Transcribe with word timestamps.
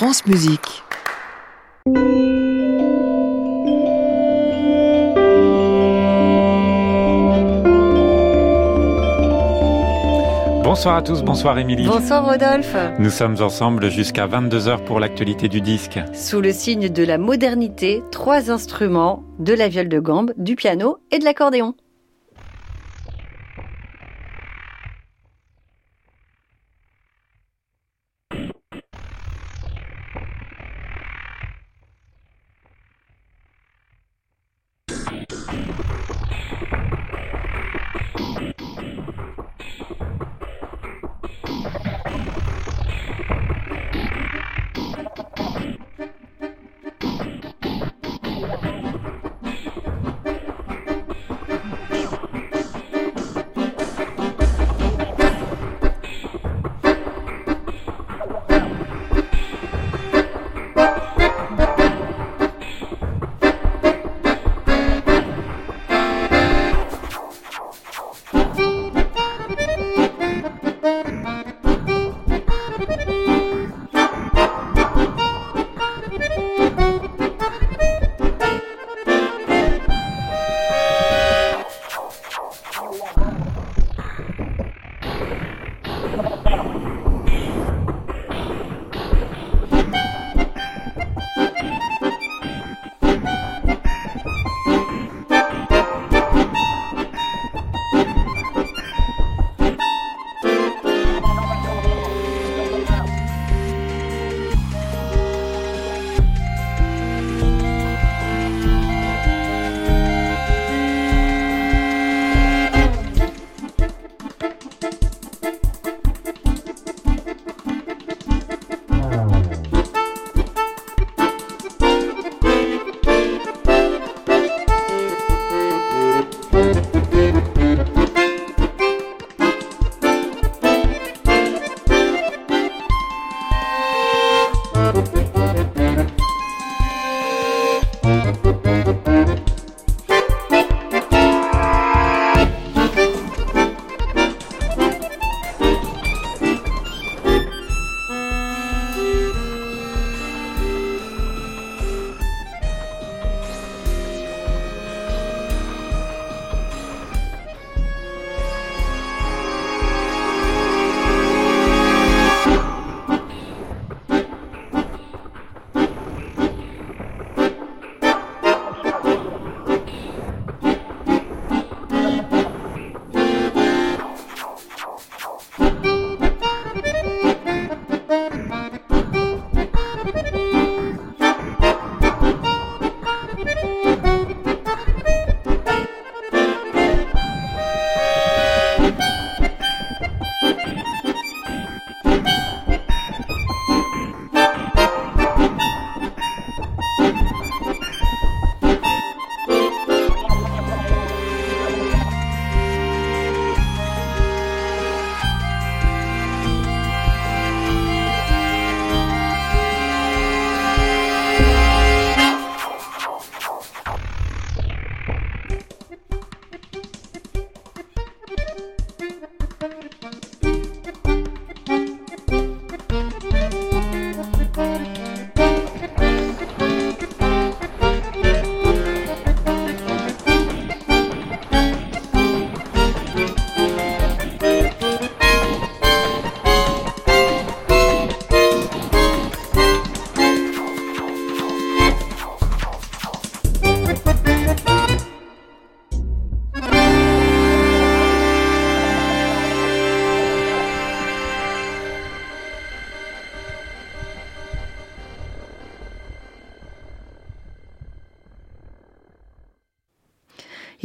France 0.00 0.24
Musique. 0.24 0.82
Bonsoir 10.64 10.96
à 10.96 11.02
tous, 11.02 11.22
bonsoir 11.22 11.58
Émilie. 11.58 11.86
Bonsoir 11.86 12.24
Rodolphe. 12.24 12.74
Nous 12.98 13.10
sommes 13.10 13.42
ensemble 13.42 13.90
jusqu'à 13.90 14.26
22h 14.26 14.84
pour 14.84 15.00
l'actualité 15.00 15.48
du 15.48 15.60
disque. 15.60 15.98
Sous 16.14 16.40
le 16.40 16.54
signe 16.54 16.88
de 16.88 17.04
la 17.04 17.18
modernité, 17.18 18.02
trois 18.10 18.50
instruments, 18.50 19.22
de 19.38 19.52
la 19.52 19.68
viole 19.68 19.90
de 19.90 20.00
gambe, 20.00 20.32
du 20.38 20.56
piano 20.56 20.96
et 21.10 21.18
de 21.18 21.24
l'accordéon. 21.24 21.74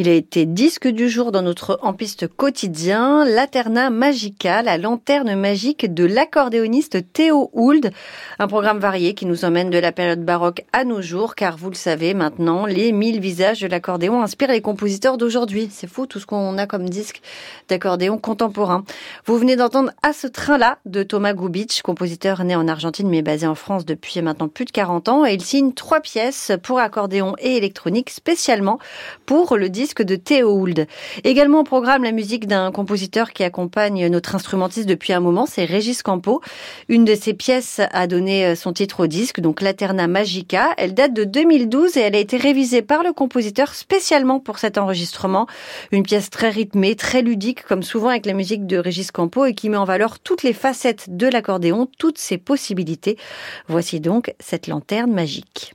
Il 0.06 0.12
a 0.12 0.14
été 0.14 0.46
disque 0.46 0.88
du 0.88 1.10
jour 1.10 1.32
dans 1.32 1.42
notre 1.42 1.80
en-piste 1.82 2.28
quotidien, 2.28 3.26
Laterna 3.26 3.90
Magica, 3.90 4.62
la 4.62 4.78
lanterne 4.78 5.34
magique 5.34 5.92
de 5.92 6.06
l'accordéoniste 6.06 7.12
Théo 7.12 7.50
Hould. 7.54 7.90
Un 8.38 8.48
programme 8.48 8.78
varié 8.78 9.16
qui 9.16 9.26
nous 9.26 9.46
emmène 9.46 9.72
de 9.72 9.80
la 9.80 9.92
période 9.92 10.24
baroque 10.24 10.64
à 10.74 10.84
nos 10.84 11.02
jours, 11.02 11.34
car 11.34 11.58
vous 11.58 11.72
le 11.72 11.76
savez 11.76 12.14
maintenant, 12.14 12.68
les 12.68 12.92
mille 12.92 13.20
visages 13.20 13.62
de 13.62 13.68
l'accordéon 13.68 14.22
inspirent 14.22 14.52
les 14.52 14.62
compositeurs 14.62 15.18
d'aujourd'hui. 15.18 15.70
C'est 15.72 15.90
fou 15.90 16.06
tout 16.06 16.20
ce 16.20 16.28
qu'on 16.28 16.60
a 16.60 16.68
comme 16.68 16.88
disque 16.88 17.24
d'accordéon 17.68 18.20
contemporain. 18.20 18.84
Vous 19.26 19.40
venez 19.40 19.56
d'entendre 19.56 19.90
À 20.04 20.14
ce 20.14 20.28
train-là 20.28 20.78
de 20.86 21.02
Thomas 21.02 21.34
Gubitsch, 21.34 21.82
compositeur 21.82 22.44
né 22.44 22.56
en 22.56 22.68
Argentine 22.68 23.10
mais 23.10 23.24
basé 23.24 23.48
en 23.48 23.56
France 23.56 23.86
depuis 23.86 24.22
maintenant 24.22 24.50
plus 24.50 24.66
de 24.66 24.72
40 24.72 25.10
ans, 25.10 25.26
et 25.26 25.34
il 25.34 25.42
signe 25.42 25.74
trois 25.74 26.02
pièces 26.02 26.52
pour 26.62 26.78
accordéon 26.78 27.34
et 27.40 27.58
électronique 27.58 28.12
spécialement 28.12 28.78
pour 29.26 29.58
le 29.58 29.68
disque 29.70 29.95
de 30.02 30.44
Hould. 30.44 30.88
Également 31.24 31.62
au 31.62 31.64
programme 31.64 32.04
la 32.04 32.12
musique 32.12 32.48
d'un 32.48 32.72
compositeur 32.72 33.32
qui 33.32 33.44
accompagne 33.44 34.08
notre 34.08 34.36
instrumentiste 34.36 34.88
depuis 34.88 35.14
un 35.14 35.20
moment, 35.20 35.46
c'est 35.46 35.66
Régis 35.66 36.02
Campo. 36.02 36.42
Une 36.90 37.06
de 37.06 37.16
ses 37.16 37.34
pièces 37.34 37.82
a 37.92 38.08
donné 38.08 38.56
son 38.56 38.74
titre 38.74 39.04
au 39.04 39.08
disque, 39.08 39.40
donc 39.40 39.62
Laterna 39.62 40.08
Magica. 40.08 40.70
Elle 40.78 40.94
date 40.94 41.14
de 41.14 41.24
2012 41.24 41.98
et 41.98 42.02
elle 42.02 42.16
a 42.16 42.20
été 42.20 42.38
révisée 42.38 42.82
par 42.82 43.04
le 43.04 43.14
compositeur 43.14 43.74
spécialement 43.74 44.40
pour 44.40 44.58
cet 44.58 44.78
enregistrement. 44.78 45.48
Une 45.92 46.04
pièce 46.04 46.30
très 46.30 46.50
rythmée, 46.50 46.96
très 46.96 47.22
ludique, 47.22 47.64
comme 47.64 47.84
souvent 47.84 48.10
avec 48.10 48.26
la 48.26 48.34
musique 48.34 48.66
de 48.66 48.78
Régis 48.78 49.12
Campo 49.12 49.46
et 49.46 49.54
qui 49.54 49.70
met 49.70 49.78
en 49.78 49.86
valeur 49.86 50.20
toutes 50.20 50.44
les 50.44 50.54
facettes 50.54 51.06
de 51.10 51.28
l'accordéon, 51.28 51.88
toutes 51.98 52.18
ses 52.18 52.38
possibilités. 52.38 53.18
Voici 53.68 54.00
donc 54.00 54.34
cette 54.40 54.68
lanterne 54.68 55.12
magique. 55.12 55.75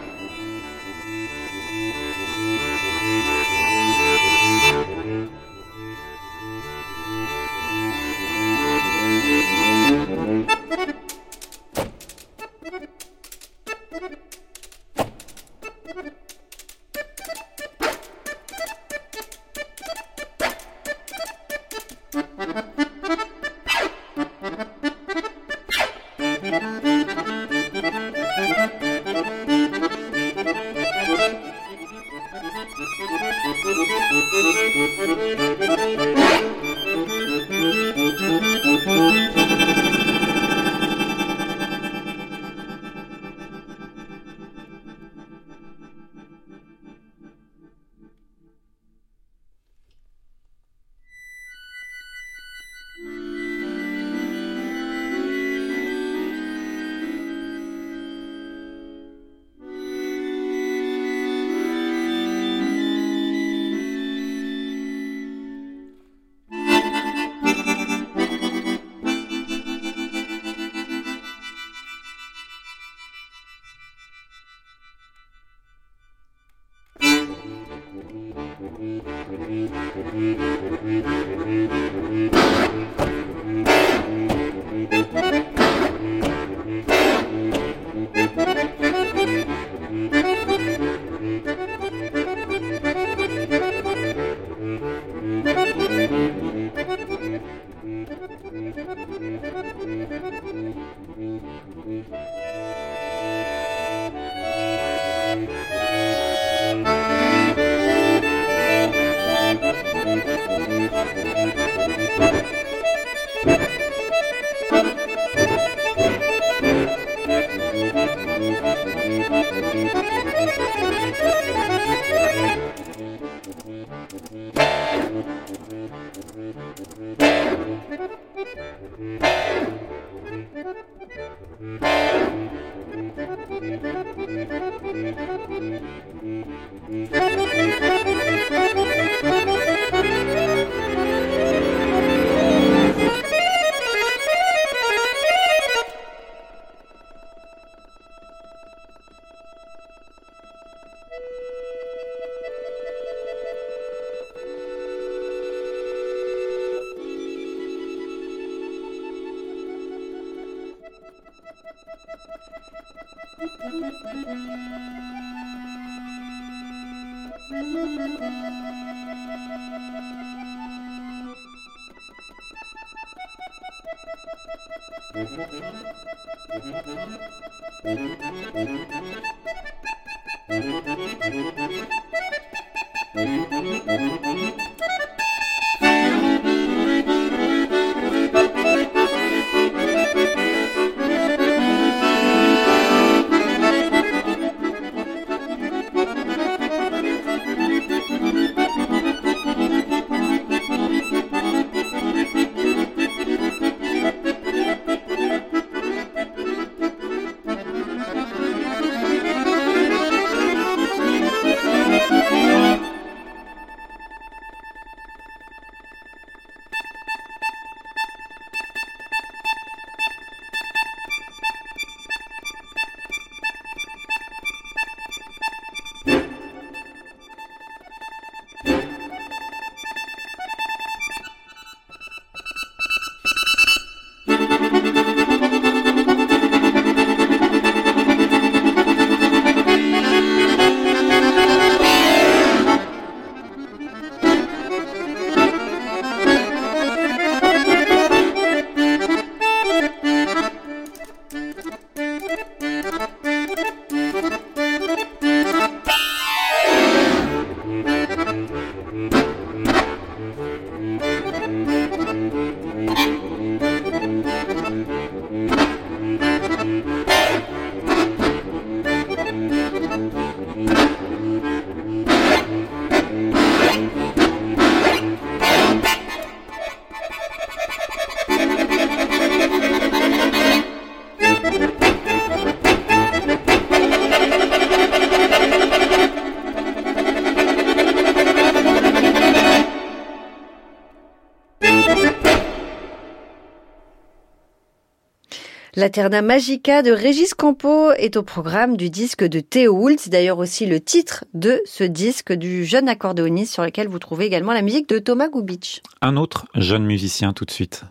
La 295.81 295.89
Terna 295.89 296.21
Magica 296.21 296.83
de 296.83 296.91
Régis 296.91 297.33
Campo 297.33 297.91
est 297.93 298.15
au 298.15 298.21
programme 298.21 298.77
du 298.77 298.91
disque 298.91 299.23
de 299.23 299.39
Théo 299.39 299.75
Hoult. 299.75 299.97
C'est 299.97 300.11
d'ailleurs 300.11 300.37
aussi 300.37 300.67
le 300.67 300.79
titre 300.79 301.25
de 301.33 301.59
ce 301.65 301.83
disque 301.83 302.33
du 302.33 302.65
jeune 302.65 302.87
accordéoniste 302.87 303.51
sur 303.51 303.63
lequel 303.63 303.87
vous 303.87 303.97
trouvez 303.97 304.25
également 304.25 304.53
la 304.53 304.61
musique 304.61 304.87
de 304.87 304.99
Thomas 304.99 305.27
Goubitch. 305.27 305.81
Un 306.03 306.17
autre 306.17 306.45
jeune 306.53 306.85
musicien 306.85 307.33
tout 307.33 307.45
de 307.45 307.49
suite. 307.49 307.81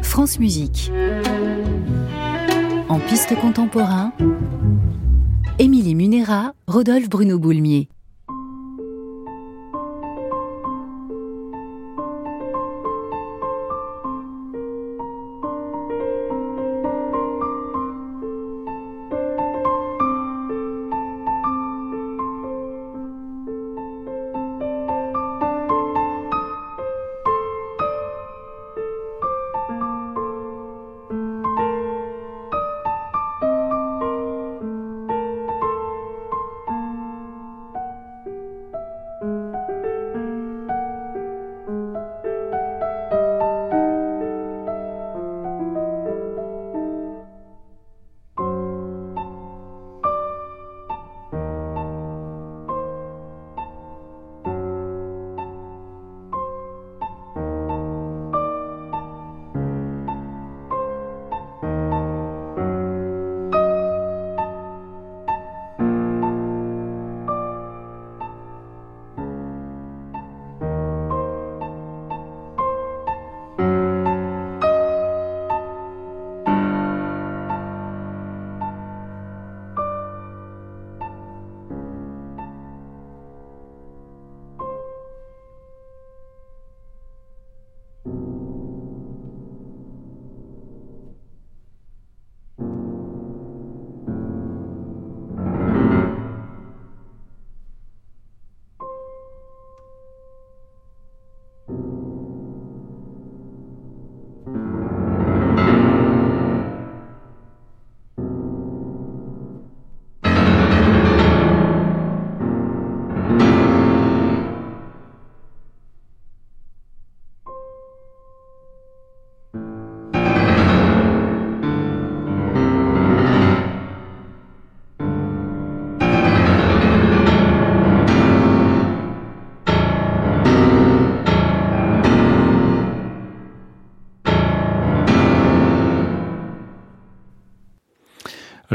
France 0.00 0.38
Musique. 0.38 0.90
En 2.88 2.98
piste 2.98 3.38
contemporain, 3.38 4.14
Émilie 5.58 5.94
Munera, 5.94 6.54
Rodolphe 6.66 7.10
Bruno 7.10 7.38
Boulmier. 7.38 7.90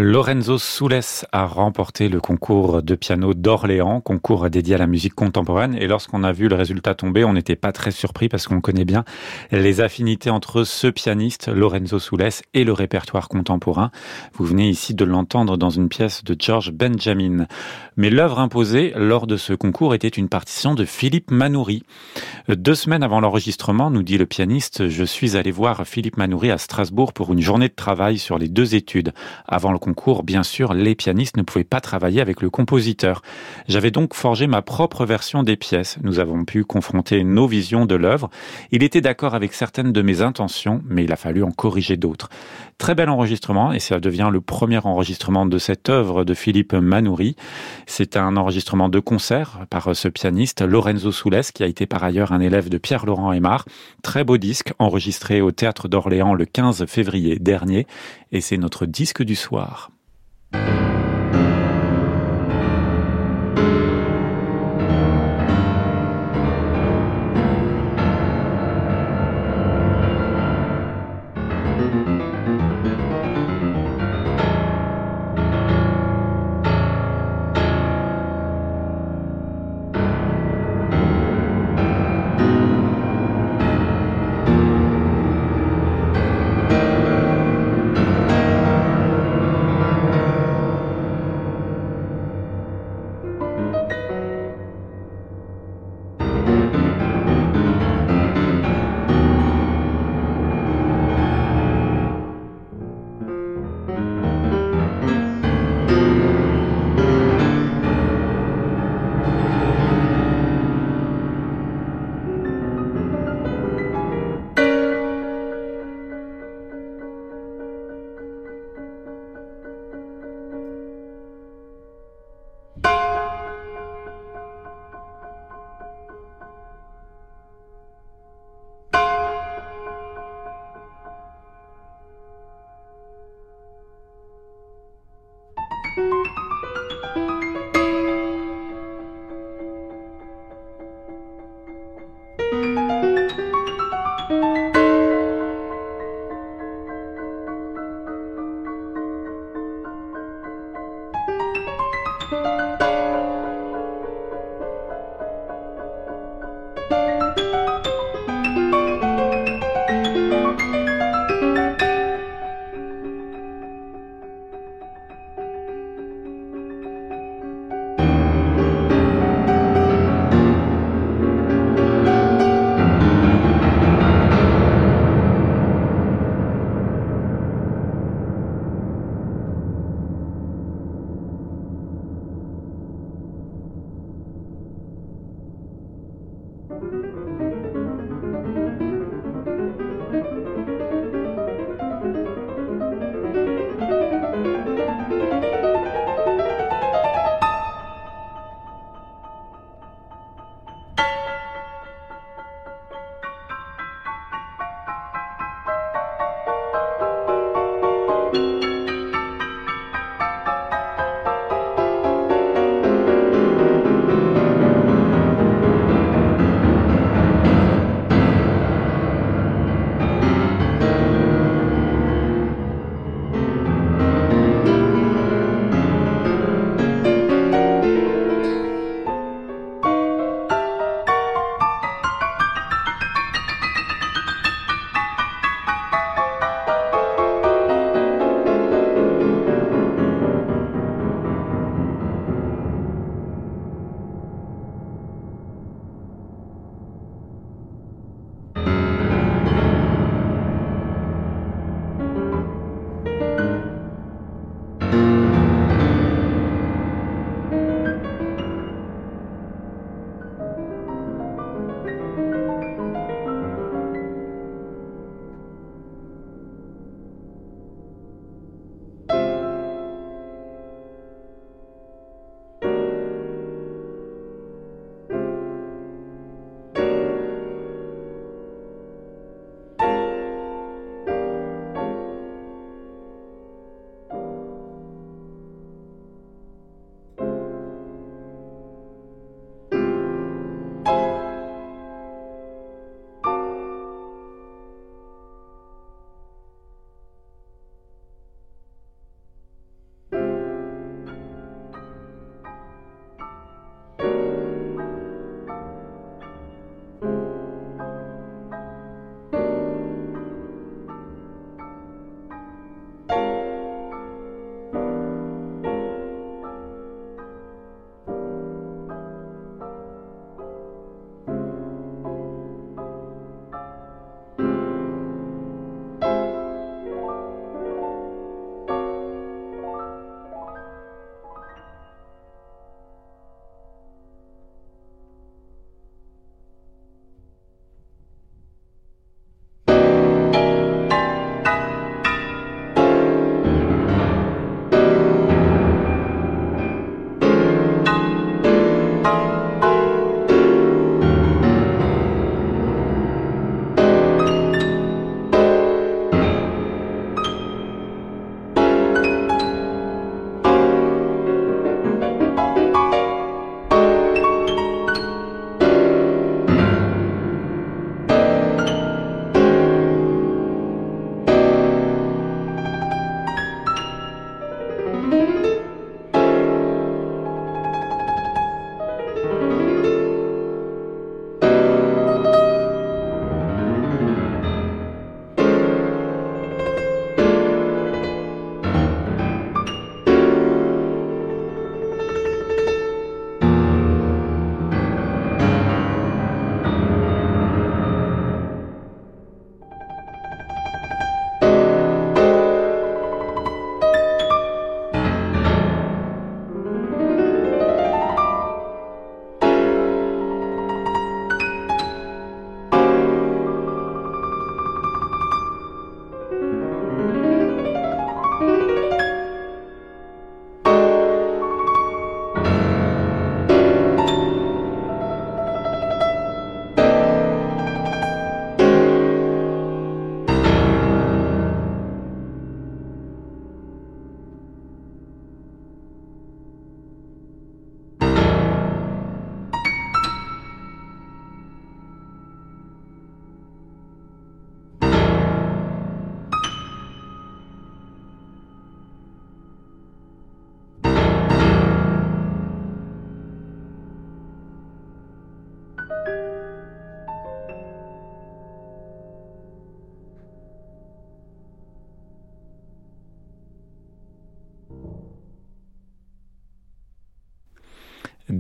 Lorenzo 0.05 0.57
Soules 0.57 1.23
a 1.31 1.45
remporté 1.45 2.09
le 2.09 2.19
concours 2.19 2.83
de 2.83 2.93
piano 2.93 3.33
d'Orléans, 3.33 4.01
concours 4.01 4.49
dédié 4.49 4.75
à 4.75 4.77
la 4.77 4.85
musique 4.85 5.15
contemporaine. 5.15 5.77
Et 5.79 5.87
lorsqu'on 5.87 6.25
a 6.25 6.33
vu 6.33 6.49
le 6.49 6.55
résultat 6.55 6.93
tomber, 6.93 7.23
on 7.23 7.31
n'était 7.31 7.55
pas 7.55 7.71
très 7.71 7.91
surpris 7.91 8.27
parce 8.27 8.45
qu'on 8.45 8.59
connaît 8.59 8.83
bien 8.83 9.05
les 9.51 9.79
affinités 9.79 10.29
entre 10.29 10.65
ce 10.65 10.87
pianiste, 10.87 11.47
Lorenzo 11.47 11.99
Soules, 11.99 12.27
et 12.53 12.65
le 12.65 12.73
répertoire 12.73 13.29
contemporain. 13.29 13.91
Vous 14.33 14.43
venez 14.43 14.67
ici 14.67 14.93
de 14.93 15.05
l'entendre 15.05 15.55
dans 15.55 15.69
une 15.69 15.87
pièce 15.87 16.25
de 16.25 16.35
George 16.37 16.73
Benjamin. 16.73 17.47
Mais 17.95 18.09
l'œuvre 18.09 18.39
imposée 18.39 18.91
lors 18.97 19.25
de 19.25 19.37
ce 19.37 19.53
concours 19.53 19.95
était 19.95 20.09
une 20.09 20.27
partition 20.27 20.75
de 20.75 20.83
Philippe 20.83 21.31
Manoury. 21.31 21.83
Deux 22.49 22.75
semaines 22.75 23.03
avant 23.03 23.21
l'enregistrement, 23.21 23.89
nous 23.89 24.03
dit 24.03 24.17
le 24.17 24.25
pianiste, 24.25 24.89
je 24.89 25.05
suis 25.05 25.37
allé 25.37 25.51
voir 25.51 25.87
Philippe 25.87 26.17
Manoury 26.17 26.51
à 26.51 26.57
Strasbourg 26.57 27.13
pour 27.13 27.31
une 27.31 27.39
journée 27.39 27.69
de 27.69 27.73
travail 27.73 28.17
sur 28.17 28.37
les 28.37 28.49
deux 28.49 28.75
études. 28.75 29.13
Avant 29.47 29.71
le 29.71 29.77
concours, 29.77 29.92
bien 30.23 30.43
sûr, 30.43 30.73
les 30.73 30.95
pianistes 30.95 31.37
ne 31.37 31.43
pouvaient 31.43 31.63
pas 31.63 31.81
travailler 31.81 32.21
avec 32.21 32.41
le 32.41 32.49
compositeur. 32.49 33.21
J'avais 33.67 33.91
donc 33.91 34.13
forgé 34.13 34.47
ma 34.47 34.61
propre 34.61 35.05
version 35.05 35.43
des 35.43 35.55
pièces. 35.55 35.97
Nous 36.03 36.19
avons 36.19 36.45
pu 36.45 36.63
confronter 36.63 37.23
nos 37.23 37.47
visions 37.47 37.85
de 37.85 37.95
l'œuvre. 37.95 38.29
Il 38.71 38.83
était 38.83 39.01
d'accord 39.01 39.35
avec 39.35 39.53
certaines 39.53 39.91
de 39.91 40.01
mes 40.01 40.21
intentions, 40.21 40.81
mais 40.87 41.03
il 41.03 41.11
a 41.11 41.15
fallu 41.15 41.43
en 41.43 41.51
corriger 41.51 41.97
d'autres. 41.97 42.29
Très 42.77 42.95
bel 42.95 43.09
enregistrement, 43.09 43.71
et 43.71 43.79
ça 43.79 43.99
devient 43.99 44.29
le 44.31 44.41
premier 44.41 44.79
enregistrement 44.85 45.45
de 45.45 45.57
cette 45.57 45.89
œuvre 45.89 46.23
de 46.23 46.33
Philippe 46.33 46.73
Manoury. 46.73 47.35
C'est 47.85 48.17
un 48.17 48.35
enregistrement 48.35 48.89
de 48.89 48.99
concert 48.99 49.65
par 49.69 49.95
ce 49.95 50.07
pianiste, 50.07 50.61
Lorenzo 50.61 51.11
Soules, 51.11 51.41
qui 51.53 51.63
a 51.63 51.67
été 51.67 51.85
par 51.85 52.03
ailleurs 52.03 52.31
un 52.31 52.39
élève 52.39 52.69
de 52.69 52.77
Pierre-Laurent 52.77 53.31
Aymar. 53.31 53.65
Très 54.01 54.23
beau 54.23 54.37
disque, 54.37 54.73
enregistré 54.79 55.41
au 55.41 55.51
Théâtre 55.51 55.87
d'Orléans 55.87 56.33
le 56.33 56.45
15 56.45 56.85
février 56.85 57.39
dernier, 57.39 57.87
et 58.31 58.41
c'est 58.41 58.57
notre 58.57 58.85
disque 58.85 59.23
du 59.23 59.35
soir. 59.35 59.82
thank 60.53 60.67
you 60.67 60.92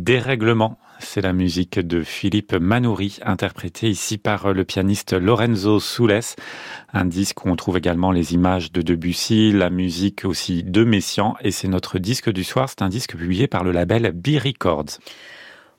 Dérèglement, 0.03 0.77
c'est 0.99 1.21
la 1.21 1.31
musique 1.31 1.79
de 1.79 2.03
Philippe 2.03 2.51
Manoury, 2.51 3.19
interprétée 3.23 3.89
ici 3.89 4.17
par 4.17 4.51
le 4.51 4.65
pianiste 4.65 5.13
Lorenzo 5.13 5.79
Soules. 5.79 6.19
Un 6.91 7.05
disque 7.05 7.45
où 7.45 7.49
on 7.49 7.55
trouve 7.55 7.77
également 7.77 8.11
les 8.11 8.33
images 8.33 8.73
de 8.73 8.81
Debussy, 8.81 9.53
la 9.53 9.69
musique 9.69 10.25
aussi 10.25 10.61
de 10.61 10.83
Messiaen, 10.83 11.35
et 11.39 11.51
c'est 11.51 11.69
notre 11.69 11.99
disque 11.99 12.29
du 12.29 12.43
soir. 12.43 12.67
C'est 12.67 12.81
un 12.81 12.89
disque 12.89 13.15
publié 13.15 13.47
par 13.47 13.63
le 13.63 13.71
label 13.71 14.11
B 14.11 14.31
Records. 14.43 14.99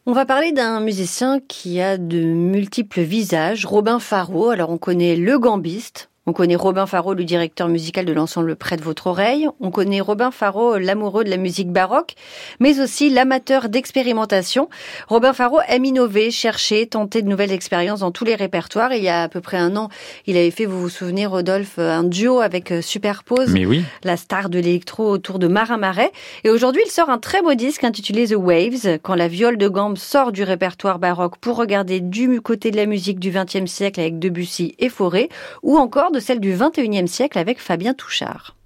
On 0.07 0.13
va 0.13 0.25
parler 0.25 0.53
d'un 0.53 0.81
musicien 0.81 1.41
qui 1.47 1.83
a 1.83 1.99
de 1.99 2.25
multiples 2.25 3.03
visages, 3.03 3.67
Robin 3.67 3.99
Faro. 3.99 4.49
Alors 4.49 4.71
on 4.71 4.79
connaît 4.79 5.17
le 5.17 5.39
gambiste, 5.39 6.09
on 6.27 6.33
connaît 6.33 6.57
Robin 6.57 6.87
Faro, 6.87 7.13
le 7.13 7.25
directeur 7.25 7.69
musical 7.69 8.07
de 8.07 8.13
l'ensemble 8.13 8.57
Près 8.57 8.77
de 8.77 8.83
votre 8.83 9.09
oreille. 9.09 9.47
On 9.61 9.71
connaît 9.71 10.01
Robin 10.01 10.31
Faro, 10.31 10.79
l'amoureux 10.79 11.23
de 11.23 11.29
la 11.29 11.37
musique 11.37 11.71
baroque, 11.71 12.15
mais 12.61 12.81
aussi 12.81 13.11
l'amateur 13.11 13.69
d'expérimentation. 13.69 14.71
Robin 15.09 15.35
Faro 15.35 15.59
aime 15.69 15.85
innover, 15.85 16.31
chercher, 16.31 16.87
tenter 16.87 17.21
de 17.21 17.29
nouvelles 17.29 17.53
expériences 17.53 18.01
dans 18.01 18.11
tous 18.11 18.25
les 18.25 18.37
répertoires. 18.37 18.95
Il 18.95 19.03
y 19.03 19.09
a 19.09 19.25
à 19.25 19.29
peu 19.29 19.43
près 19.43 19.59
un 19.59 19.77
an, 19.77 19.91
il 20.27 20.39
avait 20.39 20.51
fait, 20.51 20.65
vous 20.65 20.81
vous 20.81 20.89
souvenez, 20.89 21.27
Rodolphe, 21.27 21.79
un 21.79 22.05
duo 22.05 22.41
avec 22.41 22.73
euh, 22.73 22.81
Superpose, 22.81 23.53
mais 23.53 23.67
oui. 23.67 23.85
la 24.03 24.17
star 24.17 24.49
de 24.49 24.59
l'électro 24.59 25.11
autour 25.11 25.39
de 25.39 25.47
Marin 25.47 25.77
Marais. 25.77 26.13
Et 26.45 26.51
aujourd'hui, 26.51 26.83
il 26.87 26.91
sort 26.91 27.11
un 27.11 27.19
très 27.19 27.43
beau 27.43 27.53
disque 27.53 27.85
intitulé 27.85 28.29
The 28.29 28.37
Waves, 28.37 28.99
quand 29.03 29.15
la 29.15 29.29
viole 29.29 29.59
de 29.59 29.69
gambe 29.69 29.99
sort 29.99 30.33
du 30.33 30.43
répertoire 30.43 30.99
baroque 30.99 31.37
pour 31.37 31.57
regarder 31.57 32.01
du 32.01 32.41
côté 32.41 32.71
de 32.71 32.77
la 32.77 32.87
musique 32.87 33.19
du 33.19 33.31
XXe 33.31 33.71
siècle 33.71 34.01
avec 34.01 34.19
Debussy 34.19 34.75
et 34.79 34.89
Fauré, 34.89 35.29
ou 35.63 35.77
encore 35.77 36.13
de 36.15 36.21
celle 36.21 36.41
du 36.41 36.57
XXIe 36.57 37.09
siècle 37.09 37.39
avec 37.39 37.61
Fabien 37.61 37.93
Touchard. 37.93 38.57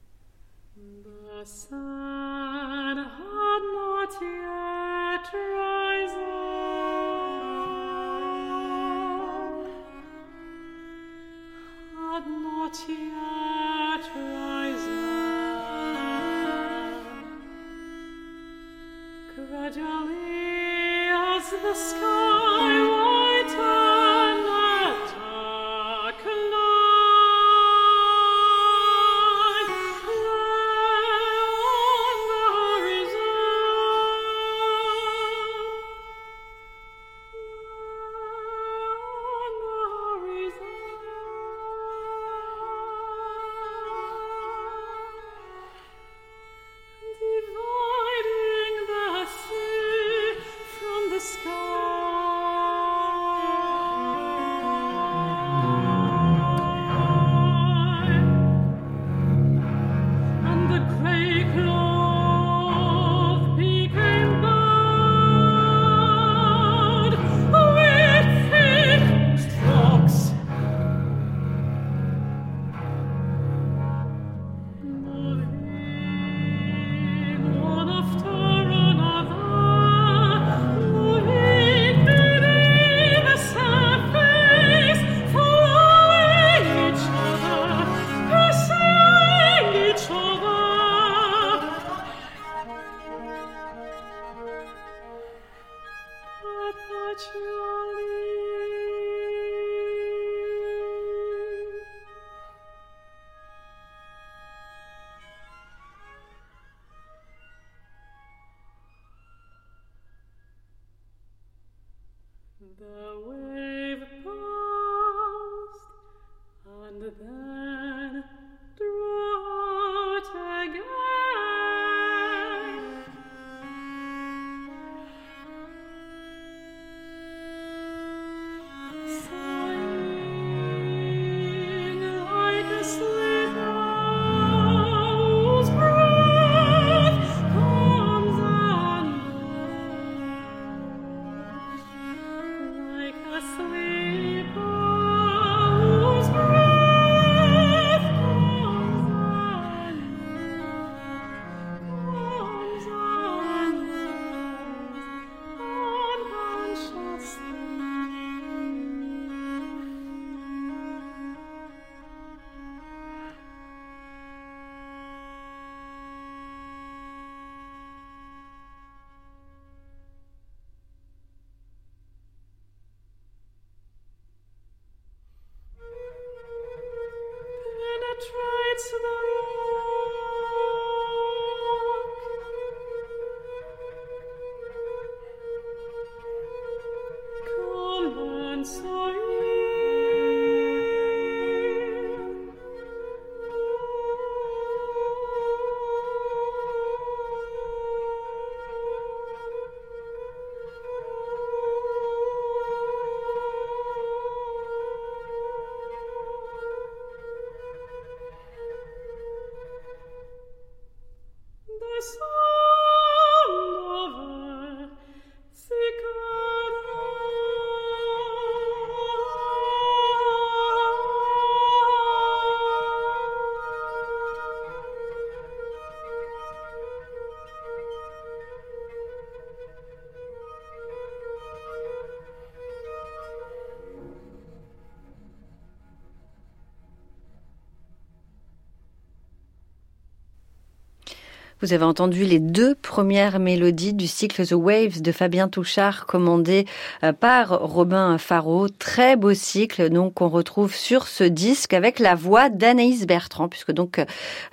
Vous 241.61 241.73
avez 241.73 241.85
entendu 241.85 242.25
les 242.25 242.39
deux 242.39 242.77
premières 242.77 243.41
mélodies 243.41 243.93
du 243.93 244.07
cycle 244.07 244.47
The 244.47 244.53
Waves 244.53 245.03
de 245.03 245.11
Fabien 245.11 245.49
Touchard, 245.49 246.07
commandé 246.07 246.67
euh, 247.03 247.13
par 247.13 247.49
Robin 247.49 248.17
Faro. 248.17 248.69
Très 248.69 249.17
beau 249.17 249.35
cycle, 249.35 249.91
donc, 249.91 250.15
qu'on 250.15 250.29
retrouve 250.29 250.73
sur 250.73 251.09
ce 251.09 251.25
disque 251.25 251.75
avec 251.75 251.99
la 251.99 252.15
voix 252.15 252.49
d'Anaïs 252.49 253.07
Bertrand, 253.07 253.49
puisque 253.49 253.73
donc 253.73 254.01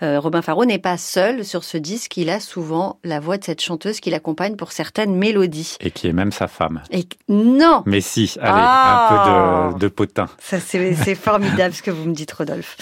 euh, 0.01 0.19
Robin 0.19 0.41
Faro 0.41 0.65
n'est 0.65 0.79
pas 0.79 0.97
seul 0.97 1.45
sur 1.45 1.63
ce 1.63 1.77
disque. 1.77 2.17
Il 2.17 2.31
a 2.31 2.39
souvent 2.39 2.97
la 3.03 3.19
voix 3.19 3.37
de 3.37 3.43
cette 3.43 3.61
chanteuse 3.61 3.99
qui 3.99 4.09
l'accompagne 4.09 4.55
pour 4.55 4.71
certaines 4.71 5.15
mélodies. 5.15 5.75
Et 5.81 5.91
qui 5.91 6.07
est 6.07 6.13
même 6.13 6.31
sa 6.31 6.47
femme. 6.47 6.81
Et 6.89 7.05
non 7.29 7.83
Mais 7.85 8.01
si, 8.01 8.35
allez, 8.41 8.51
un 8.51 9.73
peu 9.73 9.75
de, 9.75 9.79
de 9.79 9.87
potin. 9.89 10.25
Ça, 10.39 10.59
c'est 10.59 11.13
formidable 11.13 11.75
ce 11.75 11.83
que 11.83 11.91
vous 11.91 12.05
me 12.05 12.15
dites, 12.15 12.31
Rodolphe. 12.31 12.77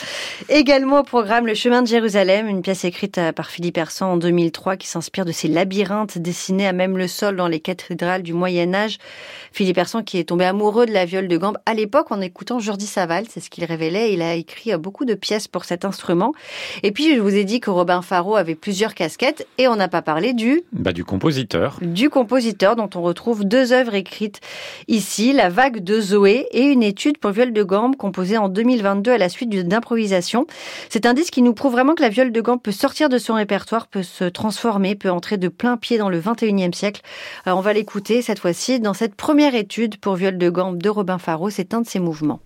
Également 0.47 1.01
au 1.01 1.03
programme 1.03 1.45
Le 1.45 1.55
chemin 1.55 1.81
de 1.81 1.87
Jérusalem, 1.87 2.47
une 2.47 2.61
pièce 2.61 2.85
écrite 2.85 3.17
euh, 3.17 3.33
par 3.33 3.49
Philippe 3.49 3.77
Hersan 3.77 4.12
en 4.13 4.17
2003 4.17 4.77
qui 4.77 4.87
s'inspire 4.87 5.25
de 5.25 5.31
ces 5.31 5.47
labyrinthes 5.47 6.19
dessinés 6.19 6.67
à 6.67 6.71
même 6.71 6.97
le 6.97 7.07
sol 7.07 7.35
dans 7.35 7.47
les 7.47 7.59
cathédrales 7.59 8.21
du 8.21 8.33
Moyen 8.33 8.73
Âge. 8.73 8.97
Philippe 9.51 9.77
Hersan 9.77 10.03
qui 10.03 10.19
est 10.19 10.25
tombé 10.25 10.45
amoureux 10.45 10.85
de 10.85 10.91
la 10.91 11.05
viole 11.05 11.27
de 11.27 11.35
gambe 11.37 11.57
à 11.65 11.73
l'époque 11.73 12.11
en 12.11 12.21
écoutant 12.21 12.59
Jordi 12.59 12.85
Saval, 12.85 13.25
c'est 13.29 13.39
ce 13.39 13.49
qu'il 13.49 13.65
révélait. 13.65 14.13
Il 14.13 14.21
a 14.21 14.35
écrit 14.35 14.71
euh, 14.71 14.77
beaucoup 14.77 15.05
de 15.05 15.15
pièces 15.15 15.47
pour 15.47 15.65
cet 15.65 15.83
instrument. 15.83 16.33
Et 16.83 16.91
puis 16.91 17.15
je 17.15 17.19
vous 17.19 17.33
ai 17.35 17.43
dit 17.43 17.59
que 17.59 17.71
Robin 17.71 18.01
Faro 18.01 18.35
avait 18.35 18.55
plusieurs 18.55 18.93
casquettes 18.93 19.47
et 19.57 19.67
on 19.67 19.75
n'a 19.75 19.87
pas 19.87 20.01
parlé 20.01 20.33
du 20.33 20.61
bah, 20.71 20.93
du 20.93 21.03
compositeur. 21.03 21.79
Du 21.81 22.09
compositeur 22.09 22.75
dont 22.75 22.89
on 22.95 23.01
retrouve 23.01 23.45
deux 23.45 23.73
œuvres 23.73 23.95
écrites 23.95 24.41
ici, 24.87 25.33
La 25.33 25.49
vague 25.49 25.83
de 25.83 25.99
Zoé 25.99 26.47
et 26.51 26.65
une 26.65 26.83
étude 26.83 27.17
pour 27.17 27.31
viole 27.31 27.53
de 27.53 27.63
gambe 27.63 27.95
composée 27.95 28.37
en 28.37 28.47
2022 28.47 29.11
à 29.11 29.17
la 29.17 29.29
suite 29.29 29.49
d'improvisation. 29.49 30.45
C'est 30.89 31.07
un 31.07 31.13
disque 31.13 31.33
qui 31.33 31.41
nous 31.41 31.53
prouve 31.53 31.71
vraiment 31.71 31.95
que 31.95 32.03
la 32.03 32.09
viole 32.09 32.31
de 32.31 32.41
gambe 32.41 32.61
peut 32.61 32.71
sortir 32.71 33.09
de 33.09 33.17
son 33.17 33.33
répertoire, 33.33 33.87
peut 33.87 34.02
se 34.03 34.25
transformer, 34.25 34.95
peut 34.95 35.09
entrer 35.09 35.37
de 35.37 35.47
plein 35.47 35.77
pied 35.77 35.97
dans 35.97 36.09
le 36.09 36.19
21e 36.19 36.73
siècle. 36.73 37.01
Alors 37.45 37.59
on 37.59 37.61
va 37.61 37.73
l'écouter 37.73 38.21
cette 38.21 38.39
fois-ci 38.39 38.79
dans 38.79 38.93
cette 38.93 39.15
première 39.15 39.55
étude 39.55 39.97
pour 39.97 40.15
viol 40.15 40.37
de 40.37 40.49
gambe 40.49 40.81
de 40.81 40.89
Robin 40.89 41.17
Faro. 41.17 41.49
C'est 41.49 41.73
un 41.73 41.81
de 41.81 41.87
ses 41.87 41.99
mouvements. 41.99 42.41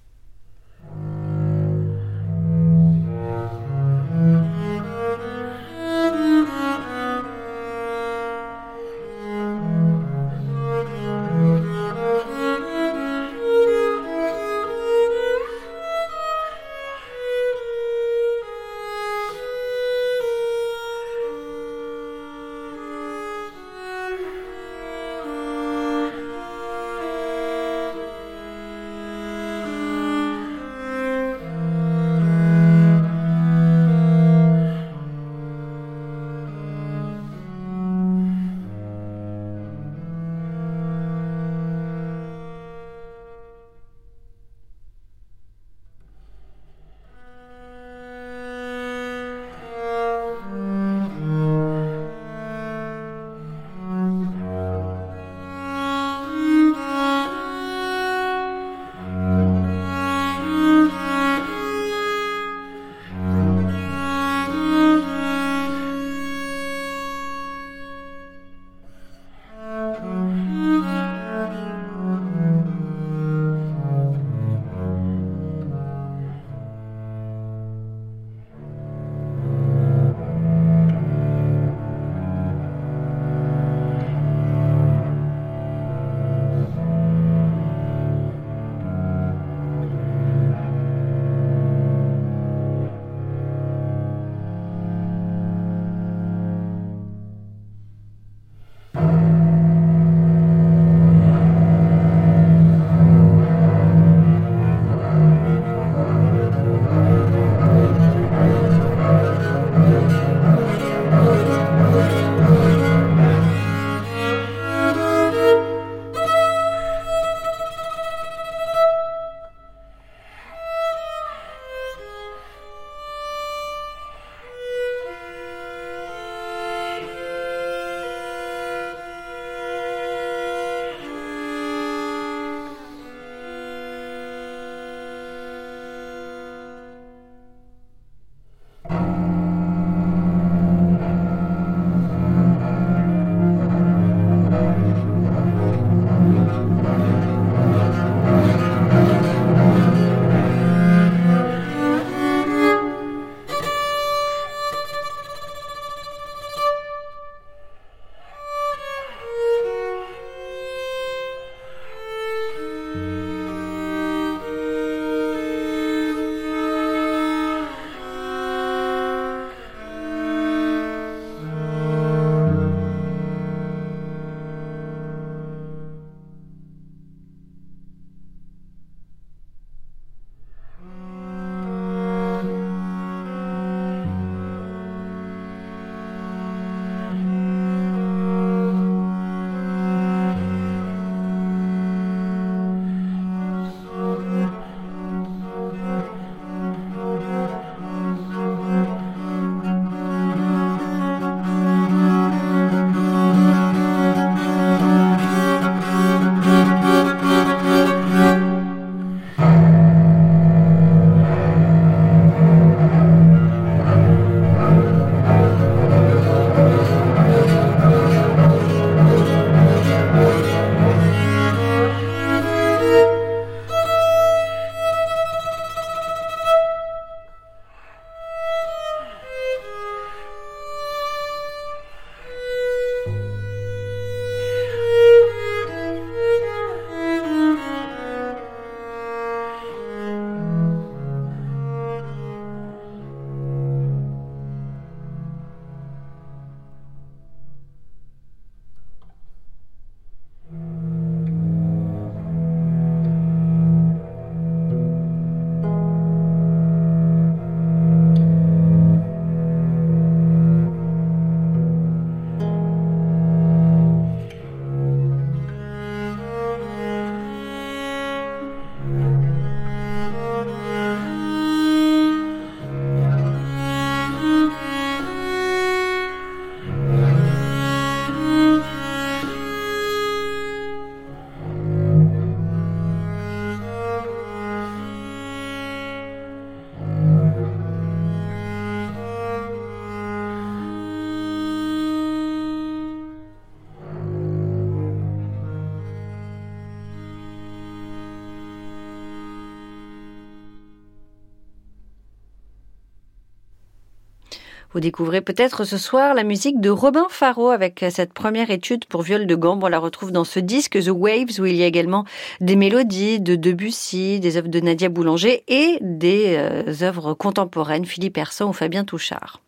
Vous 304.77 304.81
découvrez 304.81 305.21
peut-être 305.21 305.63
ce 305.63 305.75
soir 305.75 306.13
la 306.13 306.23
musique 306.23 306.61
de 306.61 306.69
Robin 306.69 307.07
Faro 307.09 307.49
avec 307.49 307.83
cette 307.89 308.13
première 308.13 308.51
étude 308.51 308.85
pour 308.85 309.01
viol 309.01 309.25
de 309.25 309.33
gambe. 309.33 309.63
On 309.63 309.69
la 309.69 309.79
retrouve 309.79 310.11
dans 310.11 310.23
ce 310.23 310.39
disque 310.39 310.79
The 310.79 310.91
Waves 310.93 311.39
où 311.39 311.47
il 311.47 311.55
y 311.55 311.63
a 311.63 311.65
également 311.65 312.05
des 312.41 312.55
mélodies 312.55 313.19
de 313.19 313.35
Debussy, 313.35 314.19
des 314.19 314.37
œuvres 314.37 314.49
de 314.49 314.59
Nadia 314.59 314.89
Boulanger 314.89 315.43
et 315.47 315.79
des 315.81 316.35
euh, 316.37 316.83
œuvres 316.83 317.15
contemporaines, 317.15 317.85
Philippe 317.85 318.19
Herson 318.19 318.49
ou 318.49 318.53
Fabien 318.53 318.83
Touchard. 318.83 319.41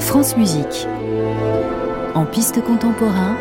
France 0.00 0.36
Musique. 0.36 0.88
En 2.16 2.26
piste 2.26 2.60
contemporain, 2.64 3.36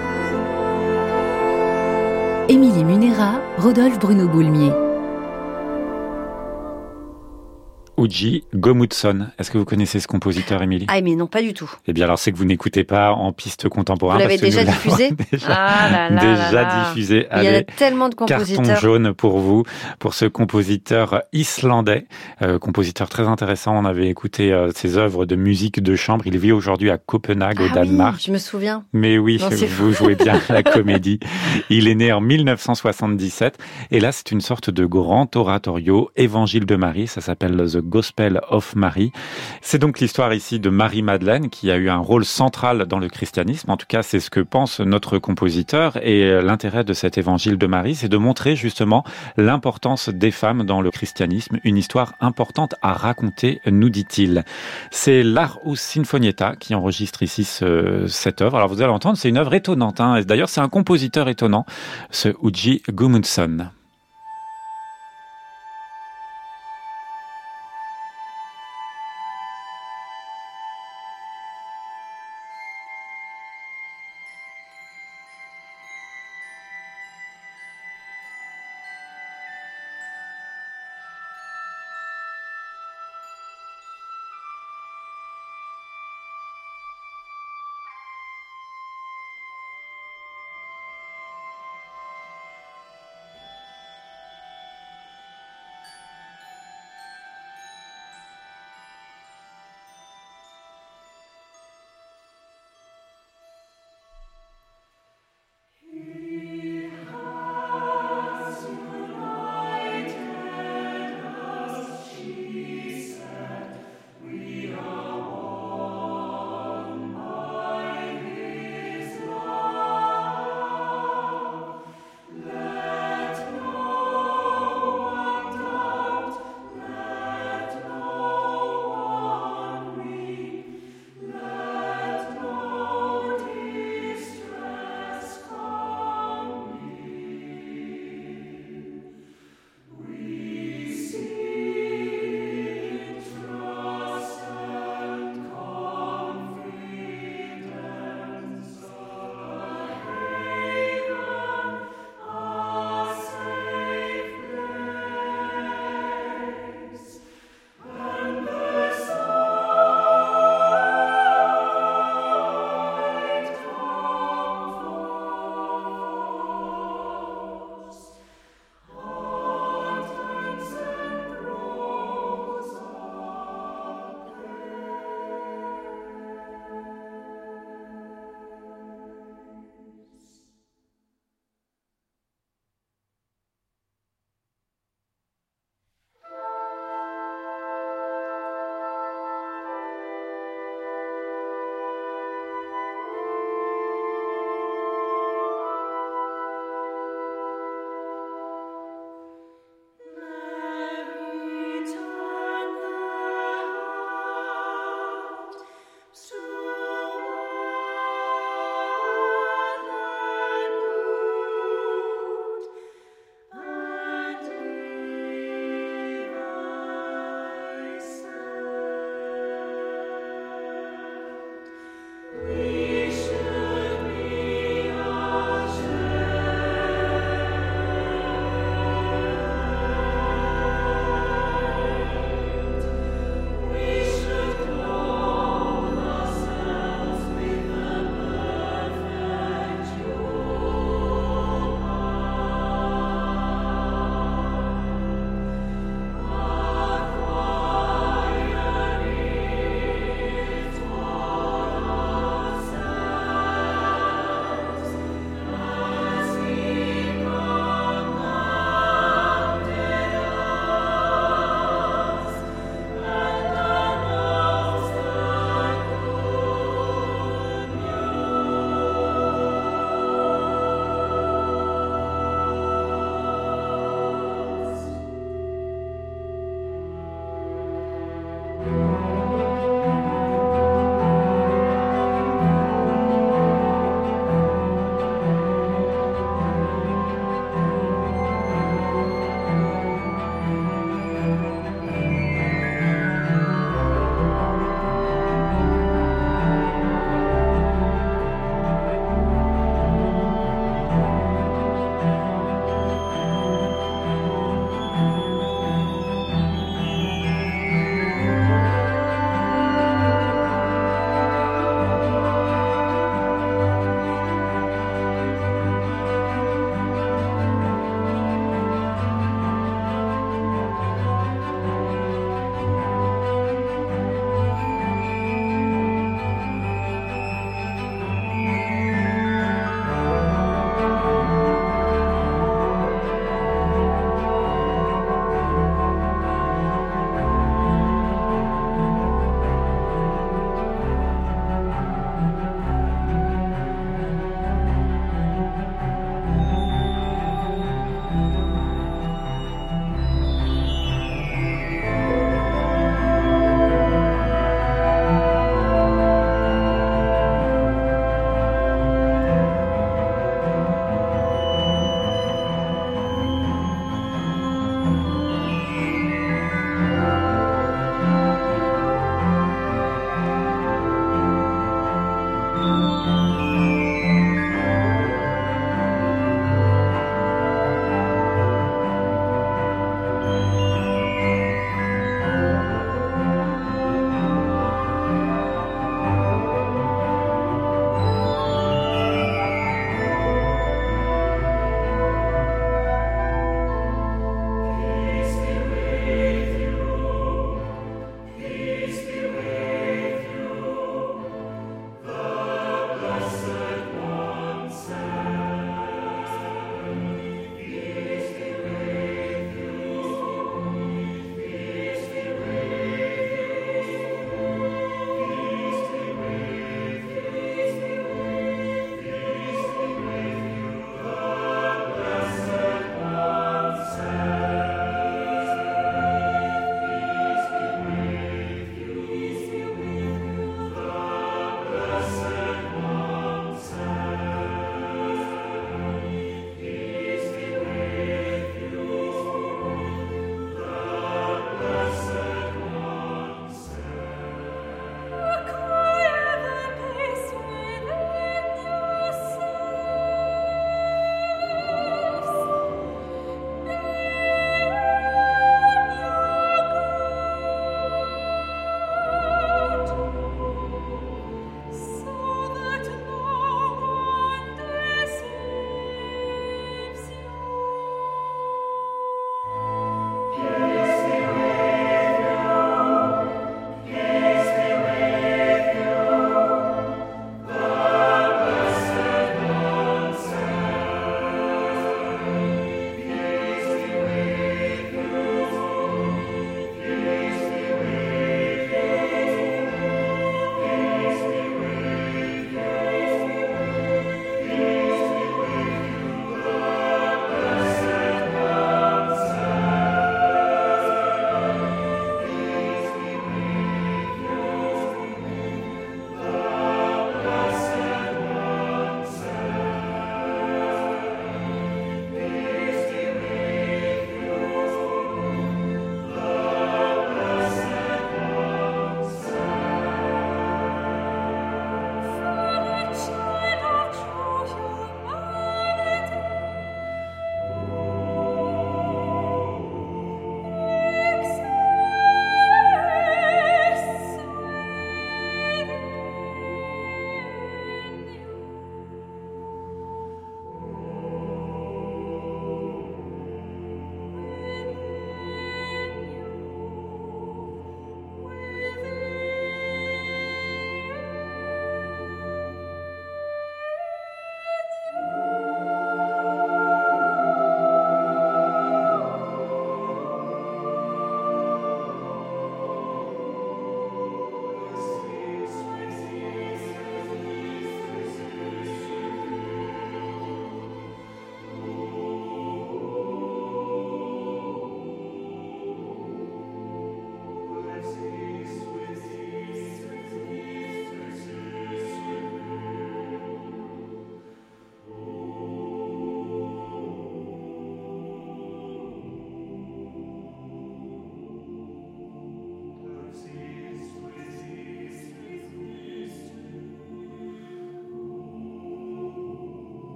Émilie 2.47 2.83
Munera, 2.83 3.41
Rodolphe 3.57 3.97
Bruno 3.97 4.27
Boulmier. 4.27 4.86
Uji 7.97 8.43
Gomutson. 8.53 9.27
Est-ce 9.39 9.49
que 9.51 9.57
vous 9.57 9.65
connaissez 9.65 9.99
ce 9.99 10.07
compositeur, 10.07 10.61
Émilie? 10.61 10.85
Ah, 10.89 11.01
mais 11.01 11.15
non, 11.15 11.27
pas 11.27 11.41
du 11.41 11.53
tout. 11.53 11.69
Eh 11.87 11.93
bien, 11.93 12.05
alors 12.05 12.19
c'est 12.19 12.31
que 12.31 12.37
vous 12.37 12.45
n'écoutez 12.45 12.83
pas 12.83 13.11
en 13.11 13.31
piste 13.33 13.69
contemporaine. 13.69 14.17
Vous 14.21 14.27
l'avez 14.27 14.37
déjà 14.37 14.63
diffusé? 14.63 15.11
Déjà, 15.31 15.47
ah 15.49 15.89
là 15.91 16.09
là 16.09 16.19
déjà 16.21 16.51
là 16.63 16.83
diffusé. 16.89 17.27
Il 17.35 17.43
y 17.43 17.47
a 17.47 17.49
Allez, 17.49 17.65
tellement 17.77 18.09
de 18.09 18.15
carton 18.15 18.35
compositeurs. 18.35 18.79
jaune 18.79 19.13
pour 19.13 19.39
vous, 19.39 19.63
pour 19.99 20.13
ce 20.13 20.25
compositeur 20.25 21.23
islandais, 21.33 22.05
euh, 22.41 22.59
compositeur 22.59 23.09
très 23.09 23.23
intéressant. 23.27 23.75
On 23.77 23.85
avait 23.85 24.07
écouté 24.07 24.51
euh, 24.53 24.71
ses 24.75 24.97
œuvres 24.97 25.25
de 25.25 25.35
musique 25.35 25.81
de 25.81 25.95
chambre. 25.95 26.25
Il 26.27 26.37
vit 26.37 26.51
aujourd'hui 26.51 26.91
à 26.91 26.97
Copenhague, 26.97 27.59
au 27.61 27.65
Ah 27.71 27.75
Danemark. 27.75 28.15
oui, 28.17 28.23
je 28.27 28.31
me 28.31 28.37
souviens. 28.37 28.83
Mais 28.93 29.17
oui, 29.17 29.39
Non, 29.41 29.49
vous 29.77 29.91
jouez 29.93 30.15
bien 30.15 30.39
la 30.49 30.63
comédie. 30.63 31.19
Il 31.69 31.87
est 31.87 31.95
né 31.95 32.11
en 32.13 32.21
1977 32.21 33.57
et 33.91 33.99
là 33.99 34.11
c'est 34.11 34.31
une 34.31 34.41
sorte 34.41 34.69
de 34.69 34.85
grand 34.85 35.35
oratorio, 35.35 36.09
Évangile 36.15 36.65
de 36.65 36.75
Marie, 36.75 37.07
ça 37.07 37.21
s'appelle 37.21 37.55
The 37.71 37.77
Gospel 37.87 38.41
of 38.49 38.75
Mary. 38.75 39.11
C'est 39.61 39.79
donc 39.79 39.99
l'histoire 39.99 40.33
ici 40.33 40.59
de 40.59 40.69
Marie-Madeleine 40.69 41.49
qui 41.49 41.71
a 41.71 41.77
eu 41.77 41.89
un 41.89 41.97
rôle 41.97 42.25
central 42.25 42.85
dans 42.85 42.99
le 42.99 43.07
christianisme, 43.09 43.71
en 43.71 43.77
tout 43.77 43.85
cas 43.87 44.03
c'est 44.03 44.19
ce 44.19 44.29
que 44.29 44.39
pense 44.39 44.79
notre 44.79 45.17
compositeur 45.17 45.97
et 46.03 46.23
euh, 46.23 46.41
l'intérêt 46.41 46.83
de 46.83 46.93
cet 46.93 47.17
Évangile 47.17 47.57
de 47.57 47.67
Marie, 47.67 47.95
c'est 47.95 48.09
de 48.09 48.17
montrer 48.17 48.55
justement 48.55 49.03
l'importance 49.37 50.09
des 50.09 50.31
femmes 50.31 50.63
dans 50.63 50.81
le 50.81 50.91
christianisme, 50.91 51.57
une 51.63 51.77
histoire 51.77 52.13
importante 52.19 52.75
à 52.81 52.93
raconter, 52.93 53.61
nous 53.65 53.89
dit-il. 53.89 54.43
C'est 54.91 55.23
l'Arhus 55.23 55.75
Sinfonietta 55.77 56.55
qui 56.55 56.75
enregistre 56.75 57.23
ici 57.23 57.43
ce- 57.43 58.05
cette 58.07 58.41
œuvre. 58.41 58.57
Alors 58.57 58.69
vous 58.69 58.81
allez 58.81 58.91
entendre, 58.91 59.17
c'est 59.17 59.29
une 59.29 59.37
œuvre 59.37 59.53
étonnante. 59.53 59.99
Hein. 60.01 60.21
D'ailleurs, 60.21 60.49
c'est 60.49 60.61
un 60.61 60.69
compositeur 60.69 61.29
étonnant, 61.29 61.65
ce 62.11 62.29
Uji 62.43 62.81
Gudmundsson. 62.89 63.69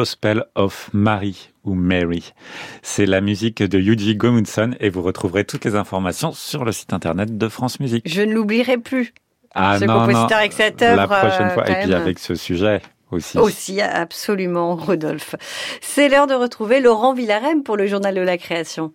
Gospel 0.00 0.46
of 0.54 0.88
Mary 0.94 1.50
ou 1.62 1.74
Mary. 1.74 2.32
C'est 2.80 3.04
la 3.04 3.20
musique 3.20 3.62
de 3.62 3.78
Yuji 3.78 4.16
Gomundson 4.16 4.74
et 4.80 4.88
vous 4.88 5.02
retrouverez 5.02 5.44
toutes 5.44 5.66
les 5.66 5.74
informations 5.74 6.32
sur 6.32 6.64
le 6.64 6.72
site 6.72 6.94
internet 6.94 7.36
de 7.36 7.48
France 7.48 7.80
Musique. 7.80 8.08
Je 8.08 8.22
ne 8.22 8.32
l'oublierai 8.32 8.78
plus. 8.78 9.12
Ah 9.54 9.78
ce 9.78 9.84
non, 9.84 9.98
compositeur 9.98 10.30
non. 10.30 10.36
avec 10.36 10.54
cette 10.54 10.80
œuvre. 10.80 10.96
La 10.96 11.06
prochaine 11.06 11.48
euh, 11.48 11.50
fois. 11.50 11.68
Et 11.68 11.84
puis 11.84 11.92
avec 11.92 12.18
ce 12.18 12.34
sujet 12.34 12.80
aussi. 13.10 13.36
Aussi, 13.36 13.82
absolument, 13.82 14.74
Rodolphe. 14.74 15.34
C'est 15.82 16.08
l'heure 16.08 16.26
de 16.26 16.32
retrouver 16.32 16.80
Laurent 16.80 17.12
Villarem 17.12 17.62
pour 17.62 17.76
le 17.76 17.86
journal 17.86 18.14
de 18.14 18.22
la 18.22 18.38
création. 18.38 18.94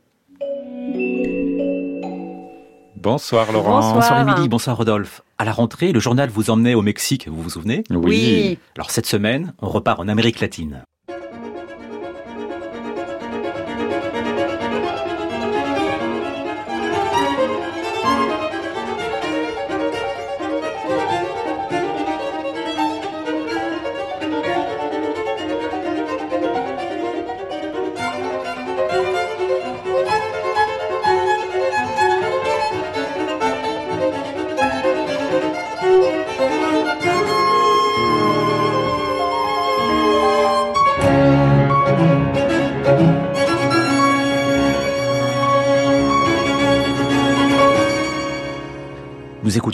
Bonsoir 2.95 3.51
Laurent. 3.51 3.75
Bonsoir. 3.75 3.93
Bonsoir 3.93 4.27
Émilie, 4.27 4.49
bonsoir 4.49 4.75
Rodolphe. 4.75 5.21
À 5.37 5.45
la 5.45 5.51
rentrée, 5.51 5.91
le 5.91 5.99
journal 5.99 6.29
vous 6.31 6.49
emmenait 6.49 6.73
au 6.73 6.81
Mexique, 6.81 7.27
vous 7.27 7.43
vous 7.43 7.51
souvenez? 7.51 7.83
Oui. 7.91 8.57
Alors 8.75 8.89
cette 8.89 9.05
semaine, 9.05 9.53
on 9.61 9.69
repart 9.69 9.99
en 9.99 10.07
Amérique 10.07 10.39
latine. 10.39 10.83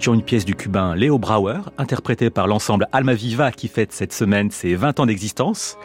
Écoutions 0.02 0.14
une 0.16 0.24
pièce 0.24 0.46
du 0.46 0.56
cubain 0.56 0.96
Léo 0.96 1.20
Brauer, 1.20 1.60
interprétée 1.78 2.32
par 2.32 2.48
l'ensemble 2.48 2.88
Alma 2.92 3.14
Viva 3.14 3.52
qui 3.52 3.68
fête 3.68 3.92
cette 3.92 4.14
semaine 4.14 4.50
ses 4.50 4.74
20 4.74 5.00
ans 5.00 5.06
d'existence. 5.06 5.78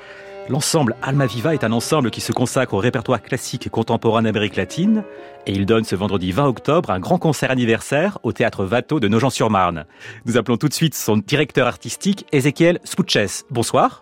L'ensemble 0.49 0.97
Alma 1.03 1.27
Viva 1.27 1.53
est 1.53 1.65
un 1.65 1.73
ensemble 1.73 2.11
qui 2.11 2.23
se 2.23 2.33
consacre 2.33 2.73
au 2.73 2.79
répertoire 2.79 3.21
classique 3.21 3.67
et 3.67 3.69
contemporain 3.69 4.23
d'Amérique 4.23 4.57
latine 4.57 5.05
et 5.47 5.53
il 5.53 5.67
donne 5.67 5.85
ce 5.85 5.97
vendredi 5.97 6.33
20 6.33 6.47
octobre 6.47 6.91
un 6.93 6.99
grand 6.99 7.19
concert 7.19 7.51
anniversaire 7.51 8.19
au 8.23 8.33
théâtre 8.33 8.65
Vato 8.65 9.01
de 9.01 9.09
Nogent-sur-Marne. 9.09 9.85
Nous 10.25 10.39
appelons 10.39 10.57
tout 10.57 10.69
de 10.69 10.75
suite 10.75 10.95
son 10.95 11.19
directeur 11.19 11.67
artistique, 11.67 12.25
Ezequiel 12.33 12.79
Spouches. 12.85 13.45
Bonsoir. 13.51 14.01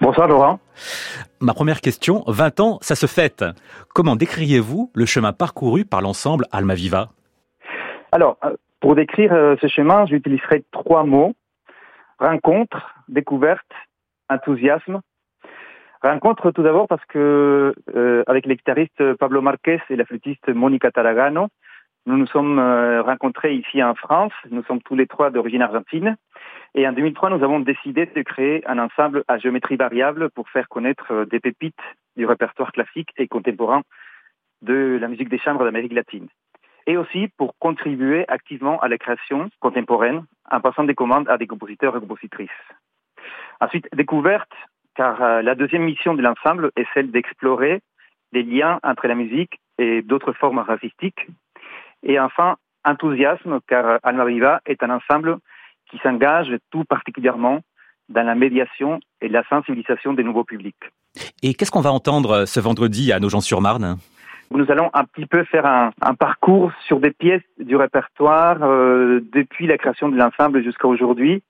Bonsoir 0.00 0.28
Laurent. 0.28 0.60
Ma 1.40 1.54
première 1.54 1.80
question, 1.80 2.22
20 2.28 2.60
ans, 2.60 2.78
ça 2.82 2.94
se 2.94 3.06
fête. 3.06 3.44
Comment 3.94 4.14
décririez-vous 4.14 4.92
le 4.94 5.06
chemin 5.06 5.32
parcouru 5.32 5.84
par 5.84 6.02
l'ensemble 6.02 6.46
Alma 6.52 6.76
Viva 6.76 7.08
Alors, 8.12 8.36
euh, 8.44 8.54
pour 8.84 8.94
décrire 8.94 9.32
euh, 9.32 9.56
ce 9.62 9.66
chemin, 9.66 10.04
j'utiliserai 10.04 10.62
trois 10.70 11.04
mots. 11.04 11.32
Rencontre, 12.18 12.94
découverte, 13.08 13.72
enthousiasme. 14.28 15.00
Rencontre 16.02 16.50
tout 16.50 16.62
d'abord 16.62 16.86
parce 16.86 17.04
que 17.06 17.74
euh, 17.96 18.22
avec 18.26 18.44
les 18.44 18.56
guitaristes 18.56 19.14
Pablo 19.14 19.40
Marquez 19.40 19.80
et 19.88 19.96
la 19.96 20.04
flûtiste 20.04 20.50
Monica 20.50 20.90
Taragano, 20.90 21.48
nous 22.04 22.18
nous 22.18 22.26
sommes 22.26 22.58
euh, 22.58 23.00
rencontrés 23.00 23.54
ici 23.54 23.82
en 23.82 23.94
France. 23.94 24.34
Nous 24.50 24.62
sommes 24.64 24.82
tous 24.82 24.96
les 24.96 25.06
trois 25.06 25.30
d'origine 25.30 25.62
argentine. 25.62 26.18
Et 26.74 26.86
en 26.86 26.92
2003, 26.92 27.30
nous 27.30 27.42
avons 27.42 27.60
décidé 27.60 28.04
de 28.04 28.20
créer 28.20 28.68
un 28.68 28.78
ensemble 28.78 29.24
à 29.28 29.38
géométrie 29.38 29.76
variable 29.76 30.28
pour 30.28 30.50
faire 30.50 30.68
connaître 30.68 31.10
euh, 31.10 31.24
des 31.24 31.40
pépites 31.40 31.80
du 32.18 32.26
répertoire 32.26 32.72
classique 32.72 33.08
et 33.16 33.28
contemporain 33.28 33.80
de 34.60 34.98
la 35.00 35.08
musique 35.08 35.30
des 35.30 35.38
chambres 35.38 35.64
d'Amérique 35.64 35.94
latine. 35.94 36.28
Et 36.86 36.96
aussi 36.96 37.28
pour 37.36 37.54
contribuer 37.58 38.24
activement 38.28 38.78
à 38.80 38.88
la 38.88 38.98
création 38.98 39.48
contemporaine 39.60 40.24
en 40.50 40.60
passant 40.60 40.84
des 40.84 40.94
commandes 40.94 41.28
à 41.28 41.38
des 41.38 41.46
compositeurs 41.46 41.96
et 41.96 42.00
compositrices. 42.00 42.50
Ensuite, 43.60 43.88
découverte, 43.94 44.52
car 44.94 45.22
euh, 45.22 45.42
la 45.42 45.54
deuxième 45.54 45.84
mission 45.84 46.14
de 46.14 46.22
l'ensemble 46.22 46.70
est 46.76 46.86
celle 46.92 47.10
d'explorer 47.10 47.80
les 48.32 48.42
liens 48.42 48.78
entre 48.82 49.06
la 49.06 49.14
musique 49.14 49.60
et 49.78 50.02
d'autres 50.02 50.32
formes 50.32 50.58
artistiques. 50.58 51.26
Et 52.02 52.20
enfin, 52.20 52.56
enthousiasme, 52.84 53.60
car 53.66 53.86
euh, 53.86 53.98
Alma 54.02 54.24
Viva 54.26 54.60
est 54.66 54.82
un 54.82 54.90
ensemble 54.90 55.38
qui 55.90 55.98
s'engage 55.98 56.54
tout 56.70 56.84
particulièrement 56.84 57.60
dans 58.08 58.22
la 58.22 58.34
médiation 58.34 59.00
et 59.20 59.28
la 59.28 59.42
sensibilisation 59.48 60.12
des 60.12 60.24
nouveaux 60.24 60.44
publics. 60.44 60.76
Et 61.42 61.54
qu'est-ce 61.54 61.70
qu'on 61.70 61.80
va 61.80 61.92
entendre 61.92 62.30
euh, 62.30 62.46
ce 62.46 62.60
vendredi 62.60 63.12
à 63.12 63.20
Nogent-sur-Marne 63.20 63.98
Nous 64.50 64.70
allons 64.70 64.90
un 64.94 65.04
petit 65.04 65.26
peu 65.26 65.44
faire 65.44 65.66
un, 65.66 65.90
un 66.00 66.14
parcours 66.14 66.72
sur 66.86 67.00
des 67.00 67.10
pièces 67.10 67.42
du 67.58 67.76
répertoire 67.76 68.58
euh, 68.62 69.20
depuis 69.32 69.66
la 69.66 69.78
création 69.78 70.08
de 70.08 70.16
l'ensemble 70.16 70.62
jusqu'à 70.62 70.86
aujourd'hui 70.86 71.42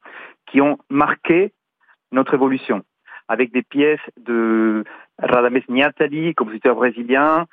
qui 0.47 0.61
ont 0.61 0.79
marqué 0.89 1.53
notre 2.13 2.35
évolution, 2.35 2.83
avec 3.29 3.53
des 3.53 3.63
pièces 3.63 4.01
de 4.17 4.85
Radames 5.19 5.61
Niatali, 5.69 6.35
compositeur 6.35 6.77
brésilien, 6.77 7.47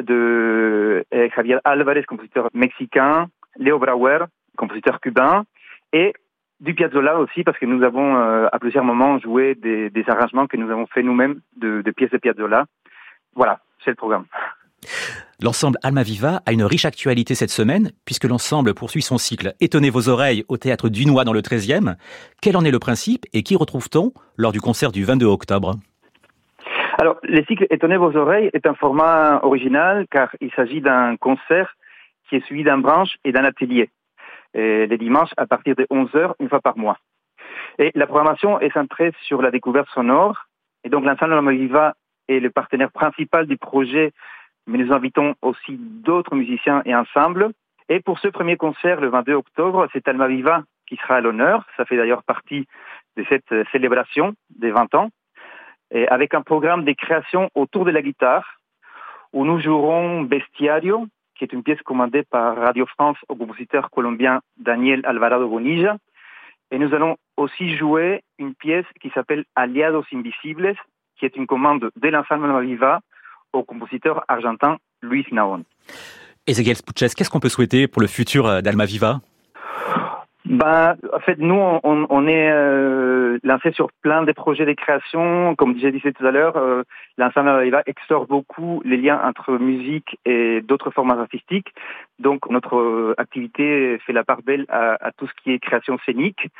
de 0.00 1.04
eh, 1.10 1.30
Javier 1.34 1.58
Alvarez, 1.64 2.04
compositeur 2.04 2.48
mexicain, 2.52 3.28
Léo 3.56 3.78
Brauer, 3.78 4.26
compositeur 4.56 5.00
cubain, 5.00 5.44
et 5.92 6.12
du 6.60 6.74
Piazzolla 6.74 7.18
aussi, 7.18 7.44
parce 7.44 7.58
que 7.58 7.66
nous 7.66 7.82
avons 7.82 8.16
euh, 8.16 8.46
à 8.52 8.58
plusieurs 8.58 8.84
moments 8.84 9.18
joué 9.18 9.54
des, 9.54 9.90
des 9.90 10.04
arrangements 10.08 10.46
que 10.46 10.56
nous 10.56 10.70
avons 10.70 10.86
fait 10.86 11.02
nous-mêmes 11.02 11.40
de, 11.56 11.82
de 11.82 11.90
pièces 11.90 12.10
de 12.10 12.18
Piazzolla. 12.18 12.66
Voilà, 13.34 13.60
c'est 13.84 13.90
le 13.90 13.96
programme. 13.96 14.24
L'ensemble 15.40 15.78
Alma 15.82 16.02
Viva 16.02 16.42
a 16.46 16.52
une 16.52 16.62
riche 16.62 16.84
actualité 16.84 17.34
cette 17.34 17.50
semaine, 17.50 17.90
puisque 18.04 18.24
l'ensemble 18.24 18.72
poursuit 18.74 19.02
son 19.02 19.18
cycle 19.18 19.54
Étonnez 19.60 19.90
vos 19.90 20.08
oreilles 20.08 20.44
au 20.48 20.56
théâtre 20.56 20.88
Dunois 20.88 21.24
dans 21.24 21.32
le 21.32 21.40
13e. 21.40 21.96
Quel 22.40 22.56
en 22.56 22.64
est 22.64 22.70
le 22.70 22.78
principe 22.78 23.26
et 23.32 23.42
qui 23.42 23.56
retrouve-t-on 23.56 24.12
lors 24.36 24.52
du 24.52 24.60
concert 24.60 24.92
du 24.92 25.04
22 25.04 25.26
octobre? 25.26 25.74
Alors, 26.98 27.16
le 27.24 27.44
cycle 27.44 27.66
Étonnez 27.70 27.96
vos 27.96 28.16
oreilles 28.16 28.50
est 28.52 28.66
un 28.66 28.74
format 28.74 29.40
original 29.42 30.06
car 30.10 30.30
il 30.40 30.50
s'agit 30.52 30.80
d'un 30.80 31.16
concert 31.16 31.76
qui 32.28 32.36
est 32.36 32.44
suivi 32.46 32.62
d'un 32.62 32.78
branche 32.78 33.16
et 33.24 33.32
d'un 33.32 33.44
atelier. 33.44 33.90
Les 34.54 34.98
dimanches 34.98 35.32
à 35.36 35.46
partir 35.46 35.74
de 35.74 35.84
11h, 35.90 36.34
une 36.38 36.48
fois 36.48 36.60
par 36.60 36.78
mois. 36.78 36.98
Et 37.78 37.90
la 37.96 38.06
programmation 38.06 38.60
est 38.60 38.72
centrée 38.72 39.12
sur 39.26 39.42
la 39.42 39.50
découverte 39.50 39.88
sonore. 39.92 40.46
Et 40.84 40.88
donc, 40.88 41.04
l'ensemble 41.04 41.32
Alma 41.32 41.50
Viva 41.50 41.94
est 42.28 42.38
le 42.38 42.50
partenaire 42.50 42.92
principal 42.92 43.46
du 43.46 43.56
projet 43.56 44.12
mais 44.66 44.78
nous 44.78 44.92
invitons 44.92 45.34
aussi 45.42 45.76
d'autres 45.78 46.34
musiciens 46.34 46.82
et 46.84 46.94
ensembles. 46.94 47.50
Et 47.88 48.00
pour 48.00 48.18
ce 48.18 48.28
premier 48.28 48.56
concert, 48.56 49.00
le 49.00 49.08
22 49.08 49.34
octobre, 49.34 49.88
c'est 49.92 50.08
Alma 50.08 50.28
Viva 50.28 50.62
qui 50.86 50.96
sera 50.96 51.16
à 51.16 51.20
l'honneur. 51.20 51.66
Ça 51.76 51.84
fait 51.84 51.96
d'ailleurs 51.96 52.22
partie 52.22 52.66
de 53.16 53.24
cette 53.28 53.52
célébration 53.72 54.34
des 54.50 54.70
20 54.70 54.94
ans. 54.94 55.10
Et 55.90 56.08
avec 56.08 56.34
un 56.34 56.42
programme 56.42 56.84
de 56.84 56.92
création 56.92 57.50
autour 57.54 57.84
de 57.84 57.90
la 57.90 58.02
guitare, 58.02 58.58
où 59.32 59.44
nous 59.44 59.60
jouerons 59.60 60.22
Bestiario, 60.22 61.06
qui 61.34 61.44
est 61.44 61.52
une 61.52 61.62
pièce 61.62 61.82
commandée 61.82 62.22
par 62.22 62.56
Radio 62.56 62.86
France 62.86 63.18
au 63.28 63.34
compositeur 63.34 63.90
colombien 63.90 64.40
Daniel 64.56 65.00
Alvarado 65.04 65.48
Bonilla. 65.48 65.96
Et 66.70 66.78
nous 66.78 66.94
allons 66.94 67.16
aussi 67.36 67.76
jouer 67.76 68.22
une 68.38 68.54
pièce 68.54 68.86
qui 69.00 69.10
s'appelle 69.10 69.44
Aliados 69.54 70.04
Invisibles, 70.12 70.74
qui 71.16 71.26
est 71.26 71.36
une 71.36 71.46
commande 71.46 71.90
de 71.94 72.08
l'ensemble 72.08 72.64
Viva 72.64 73.00
au 73.54 73.62
compositeur 73.62 74.24
argentin 74.28 74.78
Luis 75.02 75.26
Naon. 75.32 75.64
Ezequiel 76.46 76.76
Spouches, 76.76 77.14
qu'est-ce 77.14 77.30
qu'on 77.30 77.40
peut 77.40 77.48
souhaiter 77.48 77.88
pour 77.88 78.02
le 78.02 78.08
futur 78.08 78.62
d'Alma 78.62 78.84
Viva 78.84 79.20
ben, 80.46 80.96
en 81.14 81.20
fait, 81.20 81.38
nous, 81.38 81.54
on, 81.54 82.06
on 82.10 82.26
est 82.26 82.50
euh, 82.50 83.38
lancé 83.42 83.72
sur 83.72 83.90
plein 84.02 84.24
de 84.24 84.32
projets 84.32 84.66
de 84.66 84.74
création. 84.74 85.54
Comme 85.56 85.78
j'ai 85.78 85.90
dit 85.90 86.02
tout 86.02 86.26
à 86.26 86.30
l'heure, 86.30 86.58
euh, 86.58 86.82
l'ensemble 87.16 87.48
Alma 87.48 87.62
Viva 87.62 87.82
explore 87.86 88.26
beaucoup 88.26 88.82
les 88.84 88.98
liens 88.98 89.18
entre 89.24 89.52
musique 89.52 90.18
et 90.26 90.60
d'autres 90.60 90.90
formes 90.90 91.12
artistiques. 91.12 91.72
Donc, 92.18 92.50
notre 92.50 92.76
euh, 92.76 93.14
activité 93.16 93.98
fait 94.04 94.12
la 94.12 94.22
part 94.22 94.42
belle 94.42 94.66
à, 94.68 94.98
à 95.00 95.12
tout 95.12 95.26
ce 95.26 95.32
qui 95.42 95.50
est 95.50 95.58
création 95.58 95.98
scénique. 96.04 96.50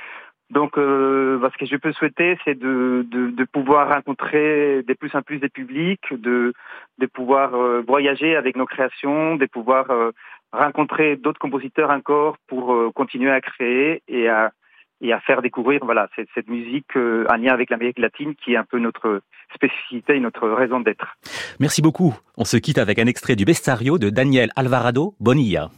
Donc, 0.50 0.76
euh, 0.76 1.40
ce 1.52 1.58
que 1.58 1.66
je 1.66 1.76
peux 1.76 1.92
souhaiter, 1.92 2.38
c'est 2.44 2.58
de, 2.58 3.06
de, 3.10 3.30
de, 3.30 3.44
pouvoir 3.44 3.88
rencontrer 3.92 4.82
de 4.82 4.92
plus 4.94 5.14
en 5.14 5.22
plus 5.22 5.38
de 5.38 5.48
publics, 5.48 6.12
de, 6.12 6.52
de 6.98 7.06
pouvoir 7.06 7.54
euh, 7.54 7.82
voyager 7.86 8.36
avec 8.36 8.56
nos 8.56 8.66
créations, 8.66 9.36
de 9.36 9.46
pouvoir 9.46 9.90
euh, 9.90 10.10
rencontrer 10.52 11.16
d'autres 11.16 11.38
compositeurs 11.38 11.90
encore 11.90 12.36
pour 12.46 12.74
euh, 12.74 12.90
continuer 12.94 13.30
à 13.30 13.40
créer 13.40 14.02
et 14.06 14.28
à, 14.28 14.52
et 15.00 15.12
à 15.12 15.20
faire 15.20 15.40
découvrir 15.40 15.80
voilà, 15.84 16.08
cette, 16.14 16.28
cette 16.34 16.48
musique 16.48 16.94
en 16.96 17.36
lien 17.36 17.52
avec 17.52 17.70
l'Amérique 17.70 17.98
latine 17.98 18.34
qui 18.34 18.52
est 18.52 18.56
un 18.56 18.64
peu 18.64 18.78
notre 18.78 19.22
spécificité 19.54 20.16
et 20.16 20.20
notre 20.20 20.48
raison 20.48 20.80
d'être. 20.80 21.16
Merci 21.58 21.80
beaucoup. 21.82 22.14
On 22.36 22.44
se 22.44 22.56
quitte 22.58 22.78
avec 22.78 22.98
un 22.98 23.06
extrait 23.06 23.36
du 23.36 23.44
Bestario 23.44 23.98
de 23.98 24.10
Daniel 24.10 24.50
Alvarado 24.56 25.14
Bonilla. 25.20 25.70